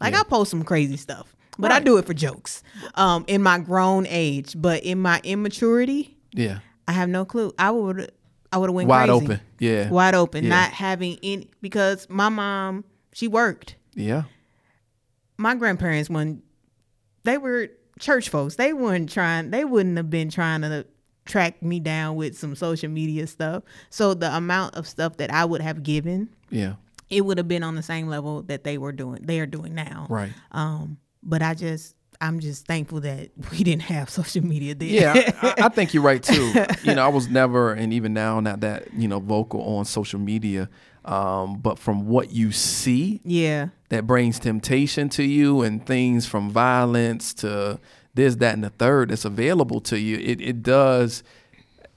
[0.00, 1.34] Like I post some crazy stuff.
[1.58, 2.62] But I do it for jokes.
[2.94, 6.58] Um in my grown age, but in my immaturity, yeah.
[6.88, 7.52] I have no clue.
[7.58, 8.12] I would
[8.56, 9.24] I would have went Wide crazy.
[9.24, 9.40] open.
[9.58, 9.90] Yeah.
[9.90, 10.48] Wide open, Yeah.
[10.50, 14.22] not having any because my mom, she worked Yeah.
[15.36, 16.42] my grandparents when
[17.24, 20.86] they were church folks they weren't trying they wouldn't have been trying to
[21.24, 25.44] track me down with some social media stuff so the amount of stuff that i
[25.44, 26.74] would have given Yeah.
[27.08, 29.74] it would have been on the same level that they were doing they are doing
[29.74, 30.30] now Right.
[30.52, 35.32] um but i just i'm just thankful that we didn't have social media then Yeah,
[35.42, 36.52] I, I think you're right too.
[36.84, 40.20] You know, I was never, and even now, not that you know vocal on social
[40.20, 40.68] media.
[41.04, 46.50] Um, but from what you see, yeah that brings temptation to you, and things from
[46.50, 47.78] violence to
[48.14, 50.16] this, that, and the third that's available to you.
[50.16, 51.22] It it does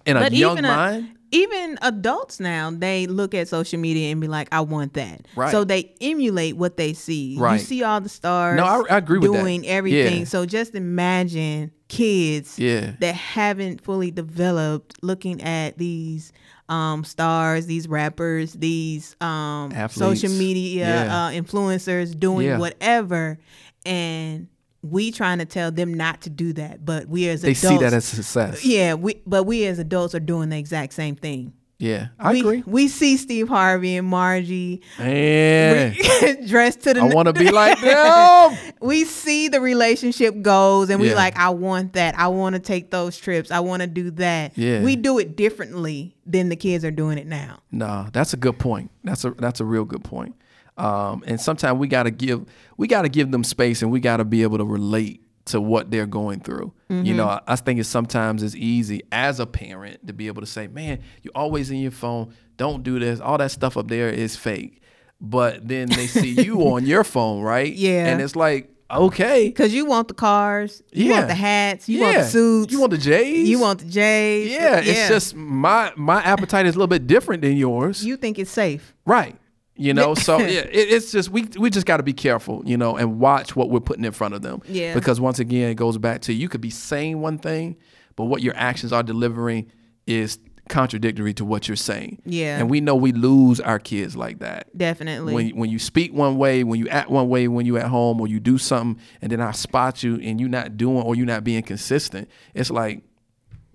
[0.06, 1.16] in a young even mind.
[1.32, 5.52] Even adults now they look at social media and be like i want that Right.
[5.52, 7.54] so they emulate what they see Right.
[7.54, 9.40] you see all the stars No, I- I agree with that.
[9.42, 10.26] doing everything Yeah.
[10.26, 12.92] so just imagine kids Yeah.
[13.00, 16.32] that haven't fully developed looking at these
[16.68, 21.26] um, stars these rappers these um, social media Yeah.
[21.26, 22.58] uh, influencers doing Yeah.
[22.60, 23.40] whatever
[23.86, 24.48] and
[24.82, 27.82] we trying to tell them not to do that but we as adults They adults
[27.82, 28.66] see that as success.
[28.66, 31.54] yeah, we but we as adults are doing the exact same thing.
[31.82, 32.64] Yeah, I we, agree.
[32.66, 35.96] We see Steve Harvey and Margie Man,
[36.48, 37.00] dressed to the.
[37.00, 38.74] I want to be like them.
[38.82, 41.16] we see the relationship goes, and we Yeah.
[41.16, 42.20] like, I want that.
[42.20, 43.50] I want to take those trips.
[43.50, 44.58] I want to do that.
[44.58, 44.84] Yeah.
[44.84, 47.60] we do it differently than the kids are doing it now.
[47.72, 48.92] No, that's a good point.
[49.06, 50.36] That's a that's a real good point.
[50.80, 52.46] Um, and sometimes we got to give
[52.78, 55.60] we got to give them space, and we got to be able to relate to
[55.60, 56.74] what they're going through.
[56.90, 60.42] You know, I, I think it's sometimes it's easy as a parent to be able
[60.42, 62.34] to say, "Man, you're always in your phone.
[62.58, 63.20] Don't do this.
[63.20, 64.82] All that stuff up there is fake."
[65.22, 67.72] But then they see you on your phone, right?
[67.74, 68.06] Yeah.
[68.08, 72.16] and it's like, okay, Cause you want the cars, you want the hats, you want
[72.18, 74.52] the suits, you want the J's, you want the J's.
[74.52, 78.04] yeah, It's just my my appetite is a little bit different than yours.
[78.06, 78.96] you think it's safe.
[79.06, 79.36] Right.
[79.80, 82.76] You know, so yeah, it, it's just we we just got to be careful, you
[82.76, 84.62] know, and watch what we're putting in front of them.
[84.68, 84.94] Yeah.
[84.94, 87.78] Because once again, it goes back to you could be saying one thing,
[88.18, 89.72] but what your actions are delivering
[90.06, 90.38] is
[90.68, 92.22] contradictory to what you're saying.
[92.26, 92.60] Yeah.
[92.60, 94.78] And we know we lose our kids like that.
[94.78, 95.34] Definitely.
[95.34, 98.20] When when you speak one way, when you act one way, when you at home,
[98.20, 101.26] or you do something, and then I spot you and you're not doing or you're
[101.26, 103.02] not being consistent, it's like,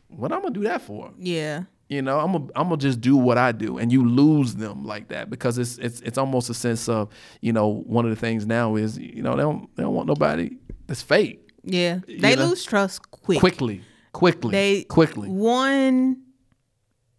[0.09, 1.13] what I'm gonna do that for?
[1.19, 1.65] yeah.
[1.89, 4.85] You know, I'm gonna I'm gonna just do what I do, and you lose them
[4.85, 7.11] like that because it's it's it's almost a sense of
[7.43, 10.09] you know one of the things now is you know they don't they don't want
[10.09, 12.01] nobody that's fake Yeah.
[12.07, 12.47] They know?
[12.47, 13.39] lose trust quick.
[13.39, 16.23] quickly quickly They quickly one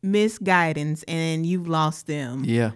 [0.02, 2.72] misguidance and you've lost them yeah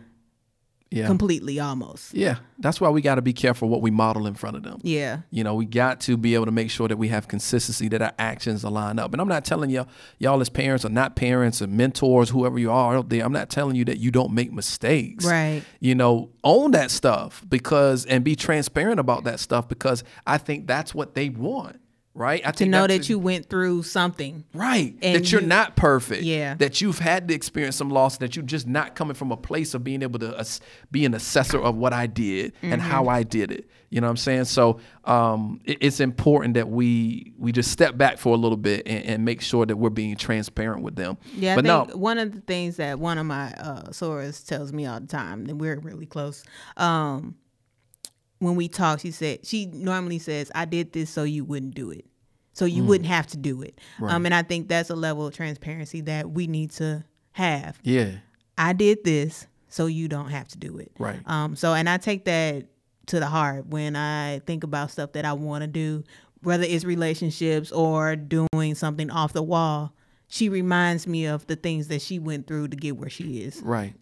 [0.92, 2.14] yeah completely almost.
[2.14, 4.80] yeah that's why we got to be careful what we model in front of them
[4.84, 5.20] Yeah.
[5.32, 8.02] You know, we got to be able to make sure that we have consistency, that
[8.02, 9.14] our actions align up.
[9.14, 12.72] And I'm not telling y'all, y'all as parents or not parents or mentors, whoever you
[12.72, 15.26] are out there, I'm not telling you that you don't make mistakes.
[15.26, 15.64] Right.
[15.80, 20.68] You know, own that stuff because and be transparent about that stuff because I think
[20.68, 21.80] that's what they want.
[22.16, 22.42] Right?
[22.46, 24.44] I To think know that you went through something.
[24.54, 24.96] Right.
[25.02, 26.24] And that you're you- not perfect.
[26.24, 26.56] Yeah.
[26.56, 29.74] That you've had to experience some loss, that you're just not coming from a place
[29.74, 30.60] of being able to ass-
[30.92, 33.10] be an assessor of what I did and how Mm-hmm.
[33.10, 33.70] I did it.
[33.92, 34.46] You know what I'm saying?
[34.46, 38.88] So um, it- it's important that we we just step back for a little bit
[38.88, 41.18] and, and make sure that we're being transparent with them.
[41.36, 44.46] Yeah, I but think no, one of the things that one of my uh sorors
[44.46, 46.44] tells me all the time, and we're really close.
[46.76, 47.36] Um
[48.40, 51.92] when we talk, she said she normally says, I did this so you wouldn't do
[51.92, 52.06] it.
[52.54, 52.72] So Mm.
[52.74, 53.80] you wouldn't have to do it.
[54.02, 57.80] Um and I think that's a level of transparency that we need to have.
[57.84, 58.12] yeah.
[58.58, 60.92] I did this so you don't have to do it.
[61.00, 61.20] Right.
[61.26, 62.66] Um so and I take that
[63.08, 66.04] to the heart when I think about stuff that I want to do,
[66.44, 69.94] whether it's relationships or doing something off the wall.
[70.28, 73.62] She reminds me of the things that she went through to get where she is.
[73.64, 73.96] Right.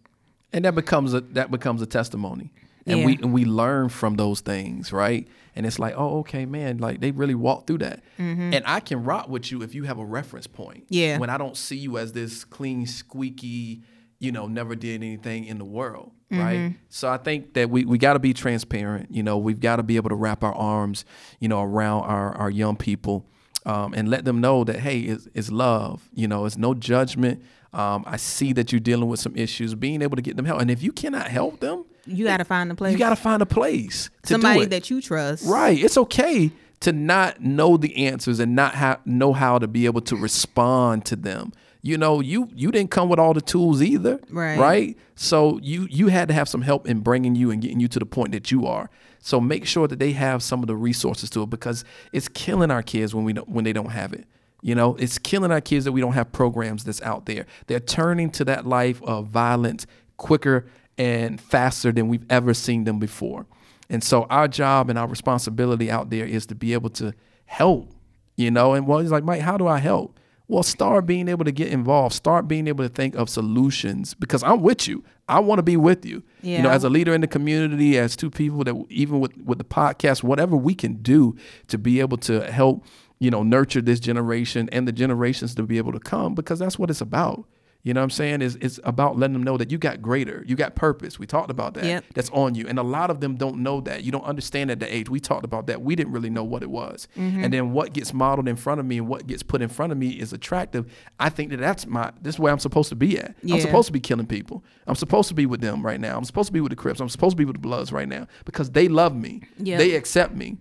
[0.52, 2.52] And that becomes a that becomes a testimony.
[2.88, 3.06] And Yeah.
[3.06, 5.28] we and we learn from those things, right?
[5.56, 8.04] And it's like, oh, okay, man, like they really walked through that.
[8.17, 10.84] And I can rock with you if you have a reference point.
[10.86, 10.93] Mm-hmm.
[10.93, 11.17] Yeah.
[11.17, 13.82] When I don't see you as this clean, squeaky,
[14.19, 16.12] you know, never did anything in the world.
[16.32, 16.41] Mm-hmm.
[16.43, 16.76] Right.
[16.89, 19.10] So I think that we, we gotta be transparent.
[19.12, 21.06] You know, we've gotta be able to wrap our arms,
[21.39, 23.26] you know, around our, our young people
[23.65, 26.08] um, and let them know that hey, it's, it's love.
[26.13, 27.41] You know, it's no judgment.
[27.73, 29.76] Um, I see that you're dealing with some issues.
[29.76, 32.46] Being able to get them help, and if you cannot help them, You got to
[32.46, 32.93] find a place.
[32.93, 35.46] you got to find a place somebody that you trust.
[35.46, 35.78] right.
[35.78, 40.02] It's okay to not know the answers and not ha- know how to be able
[40.02, 41.52] to respond to them.
[41.82, 44.58] You know, you you didn't come with all the tools either, Right.
[44.60, 44.98] Right.
[45.15, 48.00] So you you had to have some help in bringing you and getting you to
[48.00, 48.89] the point that you are.
[49.20, 52.72] So make sure that they have some of the resources to it because it's killing
[52.72, 54.26] our kids when we don't, when they don't have it.
[54.62, 57.46] You know, it's killing our kids that we don't have programs that's out there.
[57.67, 59.86] They're turning to that life of violence
[60.17, 60.65] quicker
[60.98, 63.46] and faster than we've ever seen them before.
[63.90, 67.14] And so our job and our responsibility out there is to be able to
[67.46, 67.94] help,
[68.36, 68.74] you know.
[68.74, 70.20] And well, he's like, Mike, how do I help?
[70.50, 72.16] Well, start being able to get involved.
[72.16, 75.04] Start being able to think of solutions because I'm with you.
[75.28, 76.24] I want to be with you.
[76.42, 76.58] Yeah.
[76.58, 79.58] You know, as a leader in the community, as two people that even with with
[79.58, 81.36] the podcast, whatever we can do
[81.68, 82.86] to be able to help,
[83.20, 86.80] you know, nurture this generation and the generations to be able to come because that's
[86.80, 87.46] what it's about.
[87.88, 88.41] You know what I'm saying?
[88.41, 91.17] Is it's about letting them know that you got greater, you got purpose.
[91.17, 91.86] We talked about that.
[91.86, 92.04] Yep.
[92.15, 92.67] That's on you.
[92.67, 94.04] And a lot of them don't know that.
[94.04, 95.10] You don't understand at the age.
[95.10, 95.82] We talked about that.
[95.82, 97.08] We didn't really know what it was.
[97.15, 97.45] Mm-hmm.
[97.45, 99.93] And then what gets modeled in front of me and what gets put in front
[99.93, 100.91] of me is attractive.
[101.17, 103.36] I think that that's my this is where I'm supposed to be at.
[103.50, 104.65] I'm supposed to be killing people.
[104.86, 106.18] I'm supposed to be with them right now.
[106.18, 106.99] I'm supposed to be with the Crips.
[106.99, 109.43] I'm supposed to be with the Bloods right now because they love me.
[109.59, 109.80] Yep.
[109.80, 110.57] They accept me.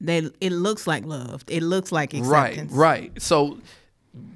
[0.00, 1.44] They it looks like love.
[1.46, 2.72] It looks like acceptance.
[2.72, 3.22] Right, right.
[3.22, 3.60] So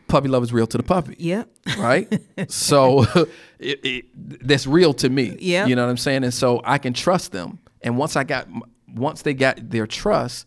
[0.09, 1.15] puppy love is real to the puppy.
[1.19, 1.49] Yep.
[1.79, 2.21] right?
[2.49, 3.03] so
[3.59, 4.05] it, it,
[4.47, 5.37] that's real to me.
[5.41, 5.67] Yeah.
[5.67, 6.25] You know what I'm saying?
[6.25, 7.59] And so I can trust them.
[7.83, 8.49] And once I got,
[8.95, 10.47] once they got their trust,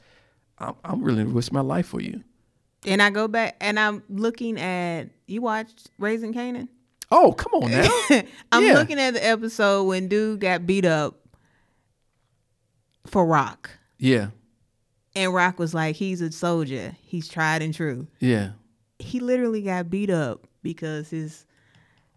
[0.57, 2.23] I'm, I'm really risk my life for you.
[2.86, 6.67] And I go back and I'm looking at you watched Raising Kanan?
[7.11, 7.89] Oh, come on now.
[8.51, 8.73] I'm Yeah.
[8.73, 11.15] looking at the episode when dude got beat up
[13.05, 13.67] for Raq.
[13.99, 14.27] yeah,
[15.15, 16.95] And Raq was like, he's a soldier.
[17.01, 18.07] He's tried and true.
[18.19, 18.51] yeah,
[19.02, 21.45] He literally got beat up because his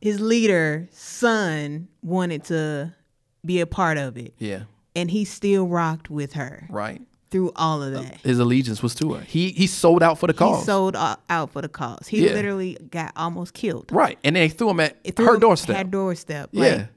[0.01, 2.95] his leader son wanted to
[3.45, 4.35] be a part of it.
[4.39, 4.65] yeah.
[4.97, 7.03] And he still rocked with her Right.
[7.31, 8.21] through all of that.
[8.21, 9.23] His allegiance was to her.
[9.23, 10.61] He he sold out for the cause.
[10.61, 12.07] He sold out for the cause.
[12.09, 12.33] He Yeah.
[12.33, 13.91] literally got almost killed.
[13.91, 15.77] right, and they threw him at It threw her him- doorstep.
[15.77, 16.51] Her doorstep.
[16.53, 16.89] yeah, Like,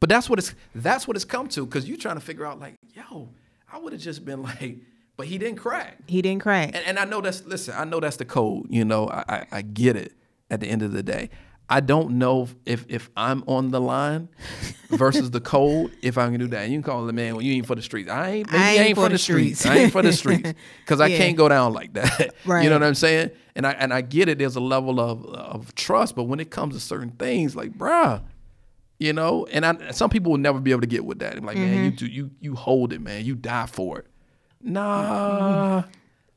[0.00, 2.58] but that's what it's that's what it's come to because you're trying to figure out
[2.58, 3.28] like, yo,
[3.72, 4.78] I would have just been like,
[5.16, 5.98] but he didn't crack.
[6.06, 6.70] he didn't crack.
[6.74, 7.74] and, and I know that's listen.
[7.76, 8.66] I know that's the code.
[8.70, 10.12] You know, I, I I get it.
[10.50, 11.30] At the end of the day,
[11.70, 14.28] I don't know if if I'm on the line
[14.90, 16.64] versus the cold if I can do that.
[16.64, 18.10] And you can call the man, well, you ain't for the streets.
[18.10, 18.52] I ain't.
[18.52, 19.60] I ain't, for, the streets.
[19.60, 19.74] streets.
[19.74, 20.52] I ain't for the streets
[20.84, 21.16] because I Yeah.
[21.18, 22.34] can't go down like that.
[22.44, 22.62] Right.
[22.64, 23.30] You know what I'm saying?
[23.56, 24.38] And I and I get it.
[24.38, 28.22] There's a level of of trust, but when it comes to certain things, like bruh,
[28.98, 31.36] you know, and I, some people will never be able to get with that.
[31.36, 31.96] I'm like, man, you Mm-hmm.
[31.96, 33.24] do you you hold it, man.
[33.24, 34.06] You die for it.
[34.74, 35.84] Nah,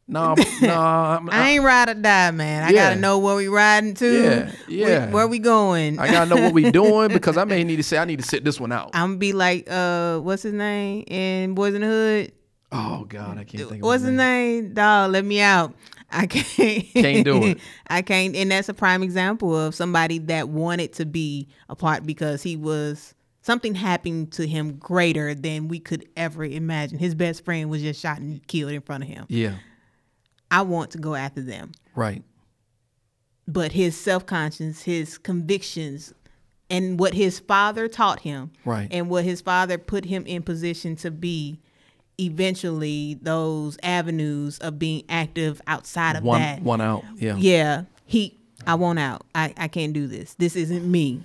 [0.08, 1.14] nah, nah.
[1.16, 2.64] I'm- I ain't ride or die, man.
[2.64, 2.90] I Yeah.
[2.90, 4.06] gotta know where we riding to.
[4.22, 5.12] Yeah, where- yeah.
[5.12, 6.00] Where, we going?
[6.00, 8.26] I gotta know what we doing because I may need to say I need to
[8.28, 8.92] sit this one out.
[8.94, 12.32] I'm gonna be like, uh, what's his name in Boys in the Hood?
[12.72, 13.84] Oh God, I can't think.
[13.84, 14.74] What's of his name?
[14.74, 15.74] Dog, let me out.
[16.12, 16.86] I can't.
[16.94, 17.60] Can't do it.
[17.88, 18.36] I can't.
[18.36, 22.56] And that's a prime example of somebody that wanted to be a part because he
[22.56, 23.14] was
[23.48, 27.00] something happened to him greater than we could ever imagine.
[27.00, 29.26] His best friend was just shot and killed in front of him.
[29.30, 29.56] Yeah,
[30.52, 31.72] I want to go after them.
[31.96, 32.22] right.
[33.48, 36.14] But his self conscience, his convictions,
[36.70, 38.90] and what his father taught him, Right.
[38.92, 41.62] and what his father put him in position to be
[42.20, 46.62] eventually those avenues of being active outside of One that.
[46.62, 47.06] one out.
[47.16, 47.36] Yeah.
[47.38, 47.82] yeah, Yeah.
[48.06, 49.26] He I want out.
[49.34, 50.34] I, I can't do this.
[50.34, 51.24] This isn't me.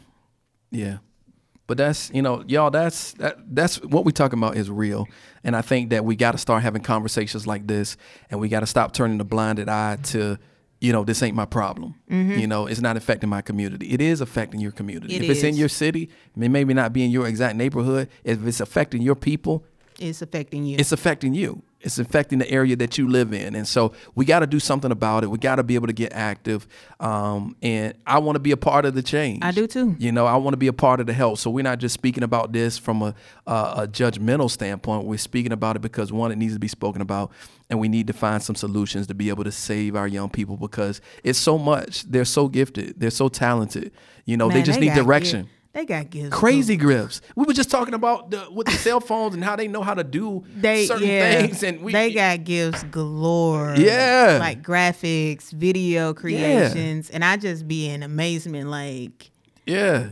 [1.73, 2.71] But that's you know, y'all.
[2.71, 3.39] That's that.
[3.49, 5.09] That's what we talking about is real,
[5.43, 7.97] and I think that we got to start having conversations like this,
[8.29, 10.37] and we got to stop turning a blinded eye to.
[10.83, 11.95] You know, this ain't my problem.
[12.11, 12.41] Mm-hmm.
[12.41, 13.91] You know, it's not affecting my community.
[13.91, 15.15] It is affecting your community.
[15.15, 18.11] It if it's in your city, it may maybe not be in your exact neighborhood.
[18.23, 19.65] If it's affecting your people,
[19.99, 20.77] It's affecting you.
[20.79, 21.63] it's affecting you.
[21.83, 24.91] It's affecting the area that you live in, and so we got to do something
[24.93, 25.27] about it.
[25.31, 26.67] We got to be able to get active,
[27.01, 29.41] um, and I want to be a part of the change.
[29.45, 29.97] I do too.
[29.99, 31.39] You know, I want to be a part of the help.
[31.39, 33.15] So we're not just speaking about this from a,
[33.47, 35.07] a, a judgmental standpoint.
[35.07, 37.33] We're speaking about it because one, it needs to be spoken about,
[37.69, 40.57] and we need to find some solutions to be able to save our young people
[40.57, 42.03] because it's so much.
[42.05, 43.01] They're so gifted.
[43.01, 43.91] They're so talented.
[44.25, 45.43] You know, they Man, just need direction.
[45.43, 46.37] gift- They got gifts.
[46.37, 47.23] Crazy grips.
[47.35, 49.95] We were just talking about the, with the cell phones and how they know how
[49.95, 53.75] to do They certain yeah, things, and we they got gifts galore.
[53.77, 54.37] Yeah.
[54.39, 58.69] like graphics, video creations, and I just be in amazement.
[58.69, 59.31] Like,
[59.67, 60.11] yeah,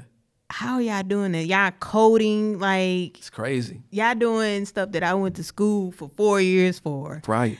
[0.49, 1.47] how y'all doing it?
[1.47, 6.41] Y'all coding like it's crazy, y'all doing stuff that I went to school for four
[6.41, 7.59] years for, right?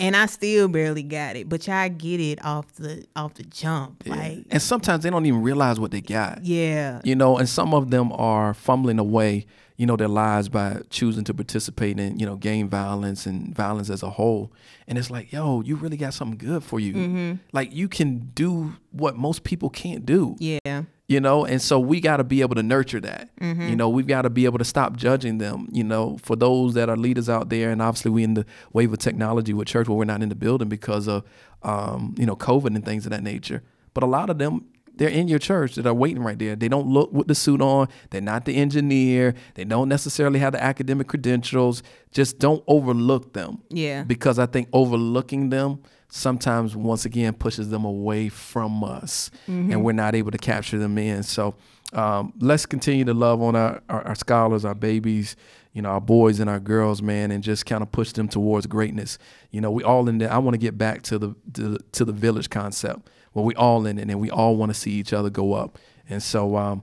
[0.00, 1.48] And I still barely got it.
[1.48, 4.02] But y'all get it off the off the jump.
[4.06, 6.44] Like, And sometimes they don't even realize what they got.
[6.44, 10.80] yeah, you know and some of them are fumbling away you know their lives by
[10.90, 14.52] choosing to participate in you know gang violence and violence as a whole.
[14.86, 16.94] And it's like yo you really got something good for you.
[16.94, 17.32] Mm-hmm.
[17.52, 20.36] like you can do what most people can't do.
[20.38, 23.34] Yeah, you know and so we got to be able to nurture that.
[23.36, 23.68] Mm-hmm.
[23.68, 26.74] you know we've got to be able to stop judging them you know for those
[26.74, 27.70] that are leaders out there.
[27.70, 30.34] And obviously we in the wave of technology with church where we're not in the
[30.34, 31.24] building because of
[31.62, 33.62] um, you know covid and things of that nature.
[33.94, 34.66] But a lot of them
[34.96, 36.56] they're in your church that are waiting right there.
[36.56, 37.88] They don't look with the suit on.
[38.10, 39.34] They're not the engineer.
[39.54, 41.82] They don't necessarily have the academic credentials.
[42.10, 44.02] Just don't overlook them yeah.
[44.04, 49.30] because I think overlooking them sometimes once again pushes them away from us
[49.72, 51.22] and we're not able to capture them in.
[51.22, 51.54] So
[51.94, 55.36] um, let's continue to love on our, our, our scholars, our babies,
[55.72, 58.66] you know, our boys and our girls, man, and just kind of push them towards
[58.66, 59.18] greatness.
[59.50, 60.30] You know, we all in there.
[60.30, 63.86] I want to get back to the to, to the village concept where we all
[63.86, 65.78] in it and we all want to see each other go up.
[66.08, 66.82] And so um,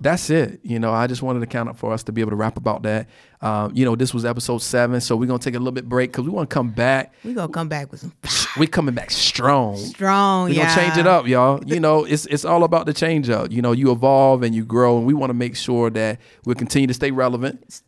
[0.00, 0.60] that's it.
[0.62, 2.56] You know, I just wanted to count up for us to be able to rap
[2.56, 3.06] about that.
[3.42, 6.10] Um, you know, this was episode seven, so we're gonna take a little bit break
[6.12, 7.12] because we want to come back.
[7.24, 8.12] We gonna come back with some
[8.58, 9.76] We coming back strong.
[9.76, 10.50] strong.
[10.50, 10.56] Yeah.
[10.56, 11.62] We're gonna change it up, y'all.
[11.64, 13.50] You know, it's it's all about the change up.
[13.52, 16.54] You know, you evolve and you grow, and we want to make sure that we
[16.54, 17.82] continue to stay relevant.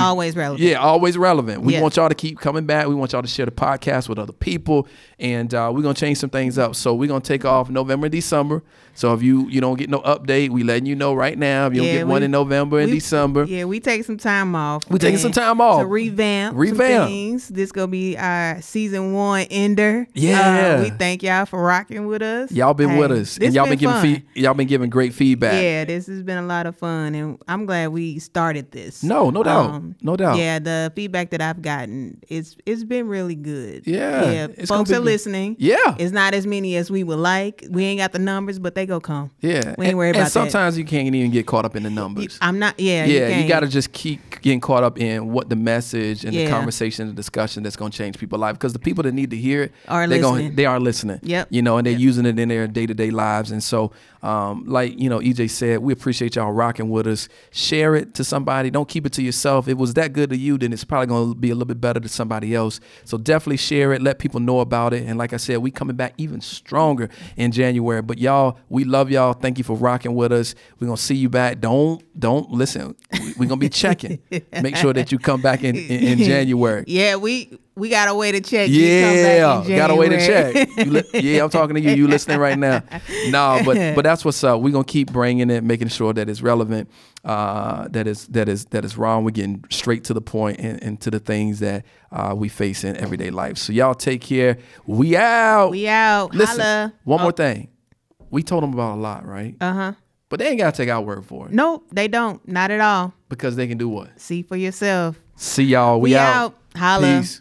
[0.00, 0.60] Always relevant.
[0.60, 1.62] Yeah, always relevant.
[1.62, 2.86] We want y'all to keep coming back.
[2.86, 4.88] We want y'all to share the podcast with other people,
[5.18, 6.74] and uh, we're gonna change some things up.
[6.74, 8.62] So we're gonna take off November and December.
[8.94, 11.66] So if you you don't get no update, we letting you know right now.
[11.66, 14.16] If you don't Yeah, get one in November and we- December, Yeah, we take some
[14.16, 14.88] time off.
[14.88, 15.80] We taking some time off.
[15.80, 17.08] to revamp, Revamp.
[17.08, 17.48] things.
[17.48, 20.06] This gonna be our season one ender.
[20.14, 20.78] Yeah.
[20.78, 22.52] Uh, we thank y'all for rocking with us.
[22.52, 25.60] y'all been Hey, with us, and y'all been, been giving y'all been giving great feedback.
[25.60, 29.02] Yeah, this has been a lot of fun, and I'm glad we started this.
[29.02, 29.82] No, no doubt.
[30.02, 30.38] No doubt.
[30.38, 33.86] Yeah, the feedback that I've gotten, it's it's been really good.
[33.86, 34.46] Yeah, yeah.
[34.66, 35.04] Folks are good.
[35.04, 35.56] listening.
[35.58, 35.96] Yeah.
[35.98, 37.64] it's not as many as we would like.
[37.70, 39.30] We ain't got the numbers, but they go come.
[39.40, 40.30] Yeah, we ain't worried about that.
[40.30, 42.38] sometimes you can't even get caught up in the numbers.
[42.40, 42.78] I'm not.
[42.78, 43.48] Yeah, yeah, you, can't.
[43.48, 47.16] got to just keep getting caught up in what the message and the conversation and
[47.16, 49.72] discussion that's going to change people's life because the people that need to hear it
[49.88, 50.44] Are they're listening.
[50.46, 51.20] Gonna, they are listening.
[51.22, 51.48] Yep.
[51.50, 52.00] You know, and they're Yep.
[52.00, 53.92] using it in their day to day lives, and so
[54.24, 57.28] Um, like you know, EJ said, we appreciate y'all rocking with us.
[57.50, 58.70] Share it to somebody.
[58.70, 59.66] Don't keep it to yourself.
[59.66, 61.66] If it was that good to you, then it's probably going to be a little
[61.66, 62.80] bit better to somebody else.
[63.04, 64.00] So definitely share it.
[64.00, 65.06] Let people know about it.
[65.06, 68.00] And like I said, we coming back even stronger in January.
[68.00, 69.34] But y'all, we love y'all.
[69.34, 70.54] Thank you for rocking with us.
[70.80, 71.60] We're gonna see you back.
[71.60, 72.96] Don't don't listen.
[73.36, 74.20] We're gonna be checking.
[74.62, 76.84] Make sure that you come back in, in, in January.
[76.86, 78.68] Yeah, we we got a way to check.
[78.68, 80.68] You come back Yeah, got a way to check.
[80.78, 81.90] You li- yeah, I'm talking to you.
[81.92, 82.82] You listening right now?
[83.28, 84.60] No, but but that's what's up.
[84.60, 86.90] We're gonna keep bringing it, making sure that it's relevant,
[87.24, 89.24] uh, that is that is that is wrong.
[89.24, 92.84] We're getting straight to the point and, and to the things that uh, we face
[92.84, 93.56] in everyday life.
[93.58, 94.58] So y'all take care.
[94.86, 95.70] We out.
[95.70, 96.34] we out.
[96.34, 96.92] Listen, Holla.
[97.04, 97.68] one more thing.
[98.30, 99.56] We told them about a lot, right?
[99.60, 99.92] Uh huh.
[100.28, 102.46] But they ain't gotta take our word for it Nope, they don't.
[102.48, 103.14] Not at all.
[103.28, 104.20] because they can do what?
[104.20, 105.18] See for yourself.
[105.36, 106.00] See y'all.
[106.00, 106.34] We, We out.
[106.34, 106.54] out.
[106.76, 107.20] Holla.
[107.20, 107.40] Peace.